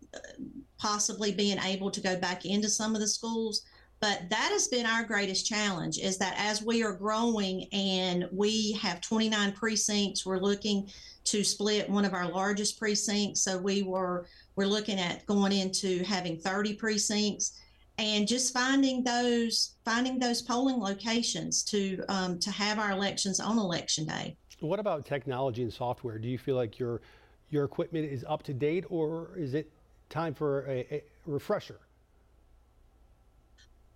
possibly 0.77 1.33
being 1.33 1.57
able 1.65 1.91
to 1.91 1.99
go 1.99 2.17
back 2.17 2.45
into 2.45 2.69
some 2.69 2.95
of 2.95 3.01
the 3.01 3.07
schools. 3.09 3.63
But 3.99 4.29
that 4.29 4.49
has 4.51 4.67
been 4.69 4.85
our 4.85 5.03
greatest 5.03 5.45
challenge 5.45 5.99
is 5.99 6.17
that 6.17 6.33
as 6.37 6.63
we 6.63 6.81
are 6.81 6.93
growing 6.93 7.67
and 7.71 8.27
we 8.31 8.71
have 8.81 8.99
29 9.01 9.51
precincts, 9.51 10.25
we're 10.25 10.39
looking 10.39 10.89
to 11.25 11.43
split 11.43 11.87
one 11.87 12.03
of 12.03 12.15
our 12.15 12.27
largest 12.27 12.79
precincts. 12.79 13.43
So 13.43 13.59
we 13.59 13.83
were 13.83 14.25
we're 14.55 14.67
looking 14.67 14.99
at 14.99 15.25
going 15.25 15.51
into 15.51 16.03
having 16.03 16.37
30 16.37 16.73
precincts 16.75 17.59
and 17.97 18.27
just 18.27 18.53
finding 18.53 19.03
those 19.03 19.75
finding 19.85 20.17
those 20.17 20.41
polling 20.41 20.79
locations 20.79 21.63
to 21.63 22.03
um, 22.09 22.39
to 22.39 22.51
have 22.51 22.79
our 22.79 22.91
elections 22.91 23.39
on 23.39 23.57
election 23.57 24.05
day. 24.05 24.35
What 24.59 24.79
about 24.79 25.05
technology 25.05 25.63
and 25.63 25.73
software? 25.73 26.17
Do 26.17 26.27
you 26.27 26.37
feel 26.37 26.55
like 26.55 26.79
your 26.79 27.01
your 27.49 27.65
equipment 27.65 28.11
is 28.11 28.25
up 28.27 28.43
to 28.43 28.53
date, 28.53 28.85
or 28.89 29.31
is 29.37 29.53
it 29.53 29.71
time 30.09 30.33
for 30.33 30.65
a, 30.67 30.87
a 30.91 31.03
refresher? 31.25 31.79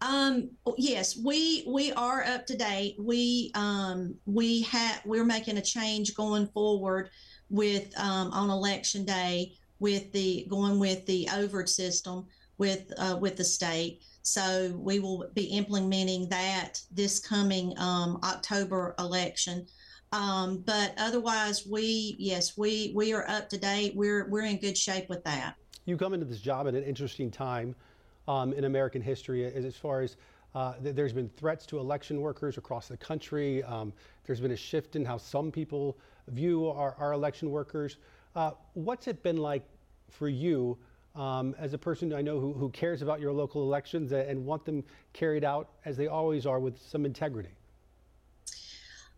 Um, 0.02 0.50
yes, 0.78 1.18
we 1.18 1.64
we 1.68 1.92
are 1.94 2.24
up 2.24 2.46
to 2.48 2.58
date. 2.58 2.96
We 3.00 3.52
um, 3.56 4.16
we 4.26 4.64
have 4.64 5.02
we're 5.06 5.26
making 5.26 5.58
a 5.58 5.62
change 5.62 6.16
going 6.16 6.48
forward 6.48 7.10
with 7.50 7.98
um, 8.00 8.32
on 8.32 8.50
election 8.50 9.06
day 9.06 9.54
with 9.80 10.12
the 10.12 10.48
going 10.50 10.80
with 10.80 11.06
the 11.06 11.28
overage 11.32 11.70
system 11.70 12.26
with 12.58 12.92
uh, 12.98 13.18
with 13.20 13.36
the 13.36 13.44
state. 13.44 14.02
So 14.22 14.74
we 14.78 15.00
will 15.00 15.30
be 15.34 15.46
implementing 15.46 16.28
that 16.30 16.82
this 16.92 17.20
coming 17.20 17.78
um, 17.78 18.20
October 18.24 18.96
election. 18.98 19.68
Um, 20.12 20.64
but 20.66 20.94
otherwise, 20.98 21.68
we 21.68 22.16
yes 22.18 22.58
we 22.58 22.92
we 22.96 23.14
are 23.14 23.28
up 23.30 23.50
to 23.50 23.58
date. 23.58 23.94
We're 23.96 24.30
we're 24.30 24.46
in 24.46 24.58
good 24.58 24.78
shape 24.78 25.10
with 25.10 25.24
that. 25.26 25.56
You 25.86 25.98
come 25.98 26.14
into 26.14 26.26
this 26.26 26.40
job 26.40 26.68
at 26.68 26.74
an 26.74 26.84
interesting 26.84 27.30
time 27.30 27.76
um, 28.28 28.54
in 28.54 28.64
American 28.64 29.02
history 29.02 29.46
as, 29.46 29.66
as 29.66 29.76
far 29.76 30.02
as. 30.02 30.16
Uh, 30.56 30.74
th- 30.82 30.96
there's 30.96 31.12
been 31.12 31.28
threats 31.28 31.66
to 31.66 31.80
election 31.80 32.22
workers 32.22 32.58
across 32.58 32.88
the 32.88 32.96
country. 32.96 33.62
Um, 33.64 33.92
there's 34.26 34.40
been 34.40 34.52
a 34.52 34.56
shift 34.56 34.96
in 34.96 35.04
how 35.04 35.18
some 35.18 35.52
people 35.52 35.98
view 36.30 36.70
our, 36.70 36.96
our 36.98 37.12
election 37.12 37.52
workers. 37.52 37.98
Uh, 38.36 38.52
what's 38.74 39.08
it 39.08 39.24
been 39.24 39.38
like 39.38 39.64
for 40.10 40.28
you 40.28 40.78
um, 41.16 41.56
as 41.58 41.74
a 41.74 41.78
person 41.78 42.12
I 42.14 42.22
know 42.22 42.40
who, 42.40 42.52
who, 42.52 42.70
cares 42.70 43.02
about 43.02 43.22
your 43.22 43.32
local 43.32 43.64
elections 43.64 44.12
and 44.12 44.46
want 44.46 44.66
them 44.66 44.84
carried 45.14 45.46
out 45.46 45.70
as 45.86 45.96
they 45.96 46.08
always 46.08 46.46
are 46.46 46.60
with 46.60 46.78
some 46.78 47.06
integrity? 47.06 47.52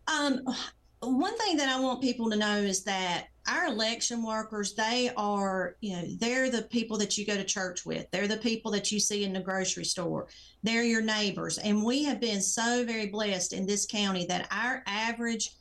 Um, 0.06 0.40
one 1.00 1.36
thing 1.38 1.56
that 1.56 1.68
I 1.68 1.80
want 1.80 2.00
people 2.00 2.30
to 2.30 2.36
know 2.36 2.56
is 2.58 2.84
that 2.84 3.26
our 3.48 3.66
election 3.66 4.24
workers, 4.24 4.74
they 4.74 5.10
are, 5.16 5.76
you 5.80 5.96
know, 5.96 6.02
they're 6.18 6.50
the 6.50 6.62
people 6.62 6.96
that 6.98 7.18
you 7.18 7.26
go 7.26 7.36
to 7.36 7.44
church 7.44 7.84
with. 7.84 8.08
They're 8.12 8.28
the 8.28 8.36
people 8.36 8.70
that 8.72 8.92
you 8.92 9.00
see 9.00 9.24
in 9.24 9.32
the 9.32 9.40
grocery 9.40 9.84
store. 9.84 10.28
They're 10.62 10.84
your 10.84 11.02
neighbors. 11.02 11.58
And 11.58 11.84
we 11.84 12.04
have 12.04 12.20
been 12.20 12.40
so 12.40 12.84
very 12.84 13.06
blessed 13.06 13.52
in 13.52 13.66
this 13.66 13.86
county 13.86 14.26
that 14.26 14.46
our 14.52 14.84
average 14.86 15.56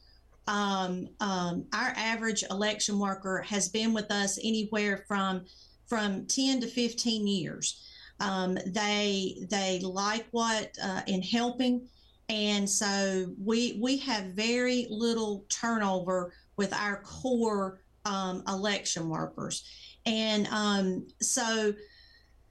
um, 0.48 1.08
um, 1.20 1.66
our 1.74 1.94
average 1.96 2.44
election 2.50 3.00
worker 3.00 3.42
has 3.42 3.70
been 3.70 3.94
with 3.94 4.12
us 4.12 4.40
anywhere 4.42 5.04
from 5.08 5.46
from 5.88 6.26
10 6.26 6.62
to 6.62 6.68
15 6.68 7.28
years. 7.28 7.82
Um, 8.20 8.58
they 8.66 9.46
they 9.50 9.80
like 9.80 10.26
what 10.32 10.76
uh, 10.84 11.02
in 11.06 11.22
helping, 11.22 11.88
and 12.30 12.68
so 12.68 13.34
we 13.44 13.78
we 13.82 13.98
have 13.98 14.26
very 14.34 14.88
little 14.90 15.46
turnover 15.50 16.34
with 16.56 16.74
our 16.74 17.02
core 17.04 17.82
um, 18.06 18.44
election 18.48 19.08
workers, 19.08 19.64
and 20.06 20.48
um, 20.48 21.08
so 21.22 21.74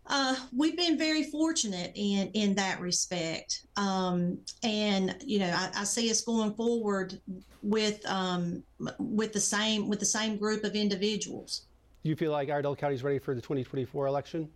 uh, 0.08 0.36
we've 0.54 0.76
been 0.76 0.96
very 0.96 1.24
fortunate 1.24 1.92
in 1.94 2.28
in 2.34 2.54
that 2.54 2.80
respect, 2.80 3.66
um, 3.76 4.38
and 4.62 5.16
you 5.24 5.40
know 5.40 5.50
I, 5.50 5.70
I, 5.80 5.84
see 5.84 6.10
us 6.10 6.20
going 6.20 6.54
forward 6.54 7.20
with 7.62 8.04
um, 8.06 8.62
with 8.98 9.32
the 9.32 9.40
same 9.40 9.88
with 9.88 9.98
the 9.98 10.06
same 10.06 10.36
group 10.36 10.62
of 10.62 10.74
individuals. 10.74 11.66
Do 12.04 12.10
you 12.10 12.16
feel 12.16 12.30
like 12.30 12.50
Iredell 12.50 12.76
County 12.76 12.94
is 12.94 13.02
ready 13.02 13.18
for 13.18 13.34
the 13.34 13.40
2024 13.40 14.06
election? 14.06 14.48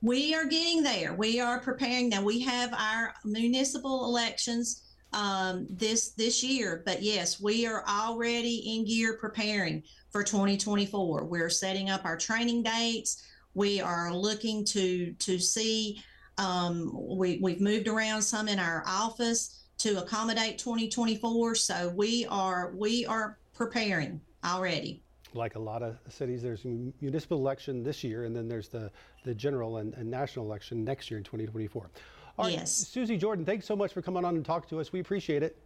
We 0.00 0.34
are 0.34 0.46
getting 0.46 0.82
there. 0.82 1.12
We 1.14 1.38
are 1.38 1.60
preparing 1.60 2.08
now. 2.08 2.22
We 2.22 2.40
have 2.40 2.72
our 2.72 3.12
municipal 3.24 4.06
elections 4.06 4.88
um, 5.12 5.66
this 5.68 6.12
this 6.12 6.42
year, 6.42 6.82
but 6.86 7.02
yes, 7.02 7.38
we 7.38 7.66
are 7.66 7.84
already 7.86 8.74
in 8.74 8.86
gear 8.86 9.18
preparing 9.20 9.82
for 10.10 10.22
2024. 10.22 11.24
We're 11.24 11.50
setting 11.50 11.90
up 11.90 12.06
our 12.06 12.16
training 12.16 12.62
dates. 12.62 13.22
We 13.54 13.80
are 13.80 14.14
looking 14.14 14.64
to 14.66 15.12
to 15.12 15.38
see. 15.38 16.02
Um, 16.38 16.90
we 16.94 17.38
we've 17.42 17.60
moved 17.60 17.88
around 17.88 18.22
some 18.22 18.48
in 18.48 18.58
our 18.58 18.82
office 18.86 19.64
to 19.78 20.02
accommodate 20.02 20.58
2024. 20.58 21.54
So 21.54 21.88
we 21.90 22.26
are 22.26 22.72
we 22.74 23.04
are 23.06 23.38
preparing 23.54 24.20
already 24.44 25.02
like 25.34 25.54
a 25.54 25.58
lot 25.58 25.82
of 25.82 25.96
cities, 26.08 26.42
there's 26.42 26.64
a 26.64 26.90
municipal 27.00 27.38
election 27.38 27.82
this 27.82 28.04
year, 28.04 28.24
and 28.24 28.34
then 28.34 28.48
there's 28.48 28.68
the, 28.68 28.90
the 29.24 29.34
general 29.34 29.78
and, 29.78 29.94
and 29.94 30.10
national 30.10 30.44
election 30.44 30.84
next 30.84 31.10
year 31.10 31.18
in 31.18 31.24
2024. 31.24 31.90
All 32.38 32.44
right, 32.44 32.54
yes. 32.54 32.72
Susie 32.72 33.16
Jordan, 33.16 33.44
thanks 33.44 33.66
so 33.66 33.76
much 33.76 33.92
for 33.92 34.02
coming 34.02 34.24
on 34.24 34.36
and 34.36 34.44
talking 34.44 34.68
to 34.70 34.80
us. 34.80 34.92
We 34.92 35.00
appreciate 35.00 35.42
it. 35.42 35.58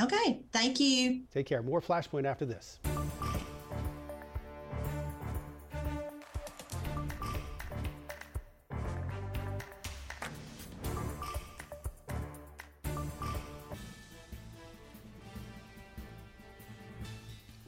Okay, 0.00 0.40
thank 0.52 0.80
you. 0.80 1.22
Take 1.32 1.46
care. 1.46 1.62
More 1.62 1.80
Flashpoint 1.80 2.24
after 2.24 2.46
this. 2.46 2.78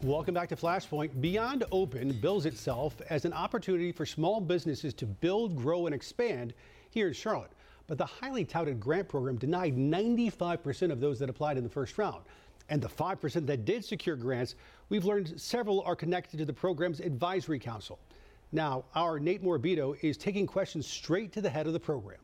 Welcome 0.03 0.35
back 0.35 0.49
to 0.49 0.57
Flashpoint. 0.57 1.21
Beyond 1.21 1.63
Open 1.71 2.11
bills 2.11 2.45
itself 2.45 3.01
as 3.09 3.25
an 3.25 3.33
opportunity 3.33 3.93
for 3.93 4.05
small 4.05 4.41
businesses 4.41 4.93
to 4.95 5.07
build, 5.07 5.55
grow, 5.55 5.87
and 5.87 5.95
expand 5.95 6.55
here 6.91 7.07
in 7.07 7.13
Charlotte. 7.13 7.53
But 7.87 7.99
the 7.99 8.07
highly 8.07 8.45
touted 8.45 8.81
grant 8.81 9.09
program 9.09 9.37
denied 9.37 9.77
95% 9.77 10.91
of 10.91 10.99
those 10.99 11.21
that 11.21 11.31
applied 11.31 11.57
in 11.57 11.63
the 11.63 11.71
first 11.71 11.99
round. 11.99 12.25
And 12.69 12.83
the 12.83 12.89
5% 12.89 13.47
that 13.47 13.65
did 13.65 13.85
secure 13.85 14.17
grants, 14.17 14.57
we've 14.89 15.05
learned 15.05 15.41
several 15.41 15.83
are 15.83 15.95
connected 15.95 16.37
to 16.39 16.45
the 16.45 16.53
program's 16.53 16.99
advisory 16.99 17.61
council. 17.61 18.01
Now, 18.51 18.87
our 18.97 19.21
Nate 19.21 19.45
Morabito 19.45 19.97
is 20.03 20.17
taking 20.17 20.49
questions 20.49 20.85
straight 20.85 21.31
to 21.35 21.41
the 21.41 21.51
head 21.51 21.69
of 21.69 21.75
the 21.75 21.81
program. 21.81 22.19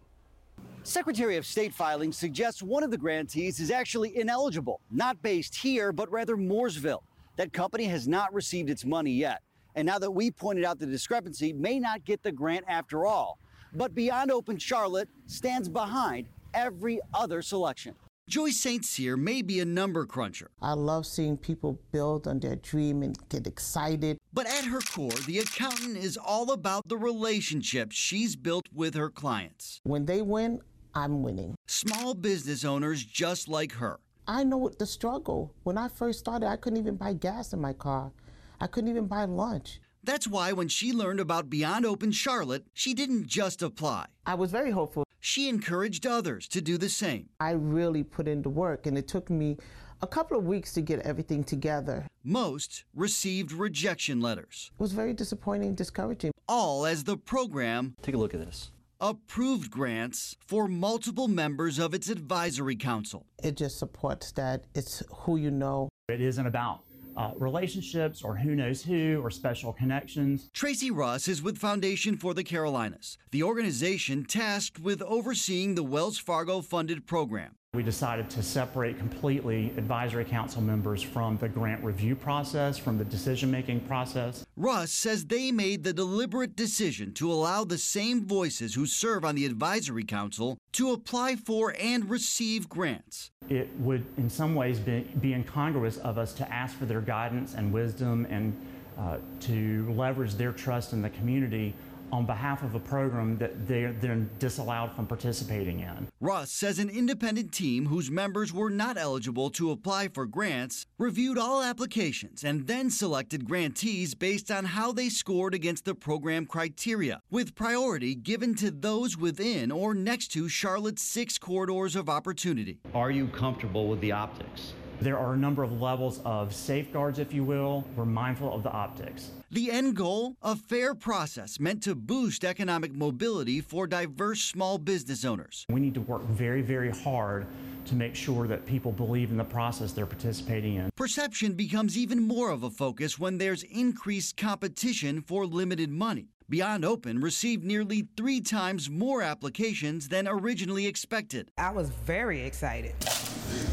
Secretary 0.82 1.36
of 1.36 1.46
State 1.46 1.72
filing 1.72 2.10
suggests 2.10 2.60
one 2.60 2.82
of 2.82 2.90
the 2.90 2.98
grantees 2.98 3.60
is 3.60 3.70
actually 3.70 4.16
ineligible, 4.16 4.80
not 4.90 5.22
based 5.22 5.54
here, 5.54 5.92
but 5.92 6.10
rather 6.10 6.36
Mooresville. 6.36 7.02
That 7.38 7.52
company 7.52 7.84
has 7.84 8.08
not 8.08 8.34
received 8.34 8.68
its 8.68 8.84
money 8.84 9.12
yet. 9.12 9.42
And 9.76 9.86
now 9.86 10.00
that 10.00 10.10
we 10.10 10.32
pointed 10.32 10.64
out 10.64 10.80
the 10.80 10.86
discrepancy, 10.86 11.52
may 11.52 11.78
not 11.78 12.04
get 12.04 12.20
the 12.24 12.32
grant 12.32 12.64
after 12.66 13.06
all. 13.06 13.38
But 13.72 13.94
Beyond 13.94 14.32
Open 14.32 14.58
Charlotte 14.58 15.08
stands 15.26 15.68
behind 15.68 16.26
every 16.52 16.98
other 17.14 17.40
selection. 17.40 17.94
Joyce 18.28 18.56
St. 18.56 18.84
Cyr 18.84 19.16
may 19.16 19.40
be 19.40 19.60
a 19.60 19.64
number 19.64 20.04
cruncher. 20.04 20.50
I 20.60 20.72
love 20.72 21.06
seeing 21.06 21.36
people 21.36 21.78
build 21.92 22.26
on 22.26 22.40
their 22.40 22.56
dream 22.56 23.04
and 23.04 23.16
get 23.28 23.46
excited. 23.46 24.18
But 24.32 24.46
at 24.46 24.64
her 24.64 24.80
core, 24.80 25.12
the 25.26 25.38
accountant 25.38 25.96
is 25.96 26.16
all 26.16 26.50
about 26.50 26.88
the 26.88 26.96
relationships 26.96 27.94
she's 27.94 28.34
built 28.34 28.66
with 28.74 28.94
her 28.94 29.10
clients. 29.10 29.80
When 29.84 30.06
they 30.06 30.22
win, 30.22 30.60
I'm 30.92 31.22
winning. 31.22 31.54
Small 31.68 32.14
business 32.14 32.64
owners 32.64 33.04
just 33.04 33.48
like 33.48 33.72
her 33.74 34.00
I 34.30 34.44
know 34.44 34.68
the 34.68 34.84
struggle. 34.84 35.54
When 35.62 35.78
I 35.78 35.88
first 35.88 36.18
started, 36.18 36.48
I 36.48 36.56
couldn't 36.56 36.78
even 36.78 36.96
buy 36.96 37.14
gas 37.14 37.54
in 37.54 37.62
my 37.62 37.72
car. 37.72 38.12
I 38.60 38.66
couldn't 38.66 38.90
even 38.90 39.06
buy 39.06 39.24
lunch. 39.24 39.80
That's 40.04 40.28
why 40.28 40.52
when 40.52 40.68
she 40.68 40.92
learned 40.92 41.18
about 41.18 41.48
Beyond 41.48 41.86
Open 41.86 42.12
Charlotte, 42.12 42.66
she 42.74 42.92
didn't 42.92 43.26
just 43.26 43.62
apply. 43.62 44.04
I 44.26 44.34
was 44.34 44.50
very 44.50 44.70
hopeful. 44.70 45.04
She 45.18 45.48
encouraged 45.48 46.06
others 46.06 46.46
to 46.48 46.60
do 46.60 46.76
the 46.76 46.90
same. 46.90 47.30
I 47.40 47.52
really 47.52 48.02
put 48.02 48.28
in 48.28 48.42
the 48.42 48.50
work, 48.50 48.86
and 48.86 48.98
it 48.98 49.08
took 49.08 49.30
me 49.30 49.56
a 50.02 50.06
couple 50.06 50.38
of 50.38 50.44
weeks 50.44 50.74
to 50.74 50.82
get 50.82 51.00
everything 51.00 51.42
together. 51.42 52.06
Most 52.22 52.84
received 52.94 53.50
rejection 53.50 54.20
letters. 54.20 54.70
It 54.78 54.82
was 54.82 54.92
very 54.92 55.14
disappointing, 55.14 55.74
discouraging. 55.74 56.32
All 56.46 56.84
as 56.84 57.04
the 57.04 57.16
program. 57.16 57.94
Take 58.02 58.14
a 58.14 58.18
look 58.18 58.34
at 58.34 58.40
this 58.40 58.72
approved 59.00 59.70
grants 59.70 60.36
for 60.46 60.68
multiple 60.68 61.28
members 61.28 61.78
of 61.78 61.94
its 61.94 62.08
advisory 62.08 62.76
council. 62.76 63.26
It 63.42 63.56
just 63.56 63.78
supports 63.78 64.32
that 64.32 64.64
it's 64.74 65.02
who 65.10 65.36
you 65.36 65.50
know. 65.50 65.88
It 66.08 66.20
isn't 66.20 66.46
about 66.46 66.80
uh, 67.18 67.32
relationships 67.36 68.22
or 68.22 68.36
who 68.36 68.54
knows 68.54 68.82
who 68.82 69.20
or 69.22 69.30
special 69.30 69.72
connections. 69.72 70.48
Tracy 70.54 70.90
Russ 70.90 71.28
is 71.28 71.42
with 71.42 71.58
Foundation 71.58 72.16
for 72.16 72.32
the 72.32 72.44
Carolinas, 72.44 73.18
the 73.32 73.42
organization 73.42 74.24
tasked 74.24 74.78
with 74.78 75.02
overseeing 75.02 75.74
the 75.74 75.82
Wells 75.82 76.18
Fargo 76.18 76.60
funded 76.60 77.06
program. 77.06 77.57
We 77.74 77.82
decided 77.82 78.30
to 78.30 78.42
separate 78.42 78.96
completely 78.96 79.74
advisory 79.76 80.24
council 80.24 80.62
members 80.62 81.02
from 81.02 81.36
the 81.36 81.50
grant 81.50 81.84
review 81.84 82.16
process, 82.16 82.78
from 82.78 82.96
the 82.96 83.04
decision 83.04 83.50
making 83.50 83.80
process. 83.80 84.46
Russ 84.56 84.90
says 84.90 85.26
they 85.26 85.52
made 85.52 85.84
the 85.84 85.92
deliberate 85.92 86.56
decision 86.56 87.12
to 87.12 87.30
allow 87.30 87.64
the 87.64 87.76
same 87.76 88.24
voices 88.24 88.74
who 88.74 88.86
serve 88.86 89.22
on 89.22 89.34
the 89.34 89.44
advisory 89.44 90.02
council 90.02 90.56
to 90.72 90.92
apply 90.92 91.36
for 91.36 91.76
and 91.78 92.08
receive 92.08 92.70
grants. 92.70 93.32
It 93.50 93.68
would, 93.80 94.06
in 94.16 94.30
some 94.30 94.54
ways, 94.54 94.78
be, 94.78 95.00
be 95.20 95.34
incongruous 95.34 95.98
of 95.98 96.16
us 96.16 96.32
to 96.34 96.50
ask 96.50 96.74
for 96.74 96.86
their 96.86 97.02
guidance 97.02 97.52
and 97.52 97.70
wisdom 97.70 98.26
and 98.30 98.58
uh, 98.98 99.18
to 99.40 99.92
leverage 99.92 100.36
their 100.36 100.52
trust 100.52 100.94
in 100.94 101.02
the 101.02 101.10
community 101.10 101.74
on 102.12 102.26
behalf 102.26 102.62
of 102.62 102.74
a 102.74 102.80
program 102.80 103.38
that 103.38 103.66
they're 103.66 103.92
then 103.92 104.30
disallowed 104.38 104.94
from 104.94 105.06
participating 105.06 105.80
in. 105.80 106.08
Russ 106.20 106.50
says 106.50 106.78
an 106.78 106.88
independent 106.88 107.52
team 107.52 107.86
whose 107.86 108.10
members 108.10 108.52
were 108.52 108.70
not 108.70 108.96
eligible 108.96 109.50
to 109.50 109.70
apply 109.70 110.08
for 110.08 110.26
grants 110.26 110.86
reviewed 110.98 111.38
all 111.38 111.62
applications 111.62 112.44
and 112.44 112.66
then 112.66 112.90
selected 112.90 113.44
grantees 113.44 114.14
based 114.14 114.50
on 114.50 114.64
how 114.64 114.92
they 114.92 115.08
scored 115.08 115.54
against 115.54 115.84
the 115.84 115.94
program 115.94 116.46
criteria, 116.46 117.20
with 117.30 117.54
priority 117.54 118.14
given 118.14 118.54
to 118.54 118.70
those 118.70 119.16
within 119.16 119.70
or 119.70 119.94
next 119.94 120.28
to 120.28 120.48
Charlotte's 120.48 121.02
six 121.02 121.38
corridors 121.38 121.96
of 121.96 122.08
opportunity. 122.08 122.78
Are 122.94 123.10
you 123.10 123.28
comfortable 123.28 123.88
with 123.88 124.00
the 124.00 124.12
optics? 124.12 124.72
There 125.00 125.16
are 125.16 125.34
a 125.34 125.36
number 125.36 125.62
of 125.62 125.80
levels 125.80 126.20
of 126.24 126.52
safeguards, 126.52 127.20
if 127.20 127.32
you 127.32 127.44
will. 127.44 127.84
We're 127.94 128.04
mindful 128.04 128.52
of 128.52 128.64
the 128.64 128.72
optics. 128.72 129.30
The 129.52 129.70
end 129.70 129.94
goal? 129.94 130.36
A 130.42 130.56
fair 130.56 130.94
process 130.94 131.60
meant 131.60 131.84
to 131.84 131.94
boost 131.94 132.44
economic 132.44 132.92
mobility 132.92 133.60
for 133.60 133.86
diverse 133.86 134.40
small 134.40 134.76
business 134.76 135.24
owners. 135.24 135.64
We 135.70 135.80
need 135.80 135.94
to 135.94 136.00
work 136.00 136.24
very, 136.24 136.62
very 136.62 136.90
hard 136.90 137.46
to 137.86 137.94
make 137.94 138.16
sure 138.16 138.48
that 138.48 138.66
people 138.66 138.90
believe 138.90 139.30
in 139.30 139.36
the 139.36 139.44
process 139.44 139.92
they're 139.92 140.04
participating 140.04 140.74
in. 140.74 140.90
Perception 140.96 141.54
becomes 141.54 141.96
even 141.96 142.20
more 142.20 142.50
of 142.50 142.64
a 142.64 142.70
focus 142.70 143.18
when 143.20 143.38
there's 143.38 143.62
increased 143.62 144.36
competition 144.36 145.22
for 145.22 145.46
limited 145.46 145.90
money. 145.90 146.30
Beyond 146.50 146.84
Open 146.84 147.20
received 147.20 147.64
nearly 147.64 148.08
three 148.16 148.40
times 148.40 148.90
more 148.90 149.22
applications 149.22 150.08
than 150.08 150.26
originally 150.26 150.86
expected. 150.86 151.50
I 151.56 151.70
was 151.70 151.90
very 151.90 152.42
excited. 152.42 152.94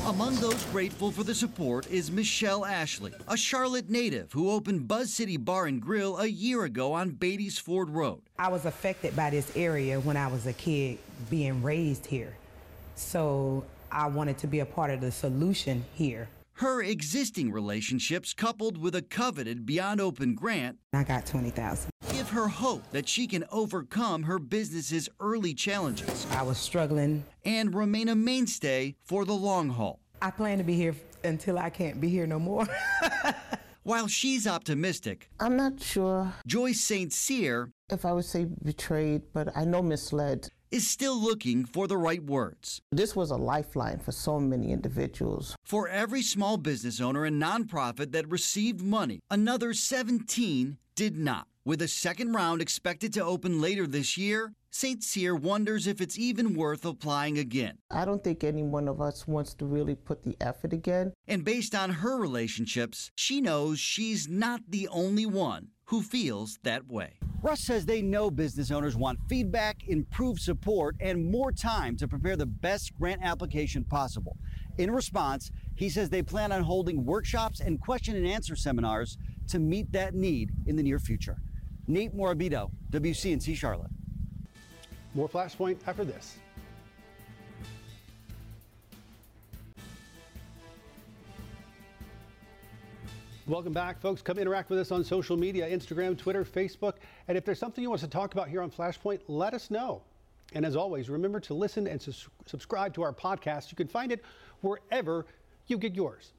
Among 0.06 0.36
those 0.36 0.64
grateful 0.66 1.12
for 1.12 1.24
the 1.24 1.34
support 1.34 1.90
is 1.90 2.12
Michelle 2.12 2.64
Ashley, 2.64 3.14
a 3.28 3.36
Charlotte 3.36 3.90
native 3.90 4.32
who 4.32 4.52
opened 4.52 4.88
Buzz 4.88 5.12
City 5.12 5.38
Bar 5.38 5.66
and 5.66 5.82
Grill 5.82 6.18
a 6.18 6.28
year 6.28 6.64
ago 6.64 6.94
on 6.94 7.12
Beatties 7.12 7.60
Ford 7.60 7.90
Road. 7.90 8.22
I 8.38 8.50
was 8.50 8.66
affected 8.66 9.16
by 9.16 9.32
this 9.32 9.52
area 9.56 10.00
when 10.00 10.16
I 10.16 10.28
was 10.28 10.46
a 10.46 10.54
kid 10.54 11.00
being 11.30 11.64
raised 11.64 12.06
here. 12.06 12.36
So 12.96 13.64
I 13.92 14.08
wanted 14.08 14.38
to 14.40 14.48
be 14.48 14.60
a 14.60 14.66
part 14.66 14.92
of 14.92 15.02
the 15.02 15.12
solution 15.12 15.84
here. 15.94 16.28
Her 16.60 16.82
existing 16.82 17.52
relationships, 17.52 18.34
coupled 18.34 18.78
with 18.78 18.96
a 18.96 19.02
coveted 19.02 19.66
Beyond 19.66 20.00
Open 20.00 20.36
grant, 20.36 20.78
I 20.94 21.04
got 21.04 21.26
20,000. 21.26 21.90
Give 22.26 22.34
her 22.34 22.48
hope 22.48 22.82
that 22.90 23.08
she 23.08 23.28
can 23.28 23.46
overcome 23.52 24.24
her 24.24 24.40
business's 24.40 25.08
early 25.20 25.54
challenges. 25.54 26.26
I 26.32 26.42
was 26.42 26.58
struggling. 26.58 27.24
And 27.46 27.76
remain 27.76 28.10
a 28.10 28.16
mainstay 28.16 28.96
for 29.04 29.26
the 29.26 29.36
long 29.36 29.70
haul. 29.70 30.00
I 30.24 30.32
plan 30.32 30.58
to 30.58 30.64
be 30.64 30.74
here 30.74 30.96
until 31.24 31.60
I 31.60 31.70
can't 31.70 32.02
be 32.02 32.10
here 32.10 32.26
no 32.26 32.40
more. 32.40 32.66
While 33.84 34.08
she's 34.08 34.48
optimistic, 34.48 35.30
I'm 35.40 35.56
not 35.56 35.80
sure. 35.80 36.34
Joyce 36.48 36.82
St. 36.82 37.14
Cyr, 37.14 37.70
if 37.92 38.06
I 38.06 38.12
would 38.12 38.26
say 38.26 38.46
betrayed, 38.46 39.22
but 39.32 39.56
I 39.56 39.64
know 39.64 39.84
misled, 39.84 40.50
is 40.72 40.90
still 40.90 41.22
looking 41.22 41.64
for 41.64 41.88
the 41.88 41.98
right 41.98 42.24
words. 42.24 42.82
This 42.92 43.16
was 43.16 43.30
a 43.30 43.38
lifeline 43.38 44.00
for 44.00 44.12
so 44.12 44.40
many 44.40 44.72
individuals. 44.72 45.56
For 45.64 45.88
every 45.88 46.24
small 46.24 46.58
business 46.58 47.00
owner 47.00 47.24
and 47.24 47.40
nonprofit 47.40 48.14
that 48.14 48.28
received 48.32 48.82
money, 48.82 49.20
another 49.30 49.76
17 49.76 50.80
did 50.96 51.18
not. 51.20 51.46
With 51.68 51.82
a 51.82 51.88
second 51.88 52.34
round 52.34 52.62
expected 52.62 53.12
to 53.14 53.24
open 53.24 53.60
later 53.60 53.88
this 53.88 54.20
year, 54.20 54.54
St. 54.70 55.04
Cyr 55.04 55.34
wonders 55.36 55.88
if 55.88 56.00
it's 56.00 56.16
even 56.16 56.54
worth 56.54 56.86
applying 56.86 57.40
again. 57.40 57.80
I 57.90 58.06
don't 58.06 58.24
think 58.24 58.44
any 58.44 58.62
one 58.62 58.88
of 58.88 59.02
us 59.02 59.28
wants 59.28 59.56
to 59.56 59.66
really 59.66 59.96
put 59.96 60.22
the 60.22 60.38
effort 60.40 60.74
again. 60.74 61.14
And 61.28 61.44
based 61.44 61.74
on 61.74 61.90
her 61.90 62.20
relationships, 62.20 63.10
she 63.16 63.42
knows 63.42 63.80
she's 63.80 64.28
not 64.28 64.62
the 64.70 64.88
only 64.90 65.26
one 65.26 65.70
who 65.86 66.04
feels 66.04 66.60
that 66.62 66.86
way. 66.88 67.14
Russ 67.42 67.62
says 67.62 67.88
they 67.88 68.04
know 68.04 68.30
business 68.30 68.70
owners 68.70 68.96
want 68.96 69.18
feedback, 69.28 69.88
improved 69.88 70.42
support, 70.42 70.96
and 71.00 71.32
more 71.32 71.52
time 71.52 71.98
to 71.98 72.08
prepare 72.08 72.38
the 72.38 72.46
best 72.46 72.94
grant 73.00 73.24
application 73.24 73.84
possible. 73.84 74.38
In 74.78 74.92
response, 74.92 75.50
he 75.74 75.90
says 75.90 76.12
they 76.12 76.22
plan 76.22 76.52
on 76.52 76.62
holding 76.62 77.06
workshops 77.06 77.60
and 77.60 77.82
question 77.82 78.16
and 78.16 78.28
answer 78.28 78.56
seminars 78.56 79.18
to 79.48 79.58
meet 79.58 79.92
that 79.94 80.14
need 80.14 80.52
in 80.68 80.76
the 80.76 80.84
near 80.84 81.00
future. 81.00 81.38
Nate 81.88 82.16
Morabito, 82.16 82.72
WCNC 82.92 83.56
Charlotte. 83.56 83.92
More 85.14 85.30
Flashpoint 85.30 85.78
after 85.88 86.04
this. 86.04 86.38
Welcome 93.48 93.74
back, 93.74 94.02
folks. 94.02 94.24
Come 94.24 94.40
interact 94.40 94.72
with 94.72 94.80
us 94.80 94.92
on 94.92 95.04
social 95.04 95.38
media 95.38 95.70
Instagram, 95.70 96.18
Twitter, 96.18 96.44
Facebook. 96.44 96.94
And 97.28 97.38
if 97.38 97.46
there's 97.46 97.60
something 97.60 97.84
you 97.84 97.92
want 97.92 98.02
us 98.02 98.08
to 98.08 98.10
talk 98.10 98.34
about 98.34 98.50
here 98.50 98.64
on 98.64 98.72
Flashpoint, 98.72 99.20
let 99.28 99.54
us 99.54 99.70
know. 99.70 100.02
And 100.54 100.66
as 100.66 100.76
always, 100.76 101.12
remember 101.12 101.40
to 101.42 101.54
listen 101.54 101.86
and 101.88 102.02
su- 102.02 102.30
subscribe 102.48 102.96
to 102.96 103.04
our 103.04 103.14
podcast. 103.14 103.70
You 103.70 103.76
can 103.76 103.88
find 103.88 104.12
it 104.12 104.24
wherever 104.62 105.28
you 105.68 105.78
get 105.78 105.94
yours. 105.94 106.32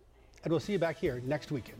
And 0.43 0.51
we'll 0.51 0.61
see 0.61 0.73
you 0.73 0.81
back 0.81 0.97
here 0.97 1.23
next 1.25 1.53
weekend. 1.53 1.79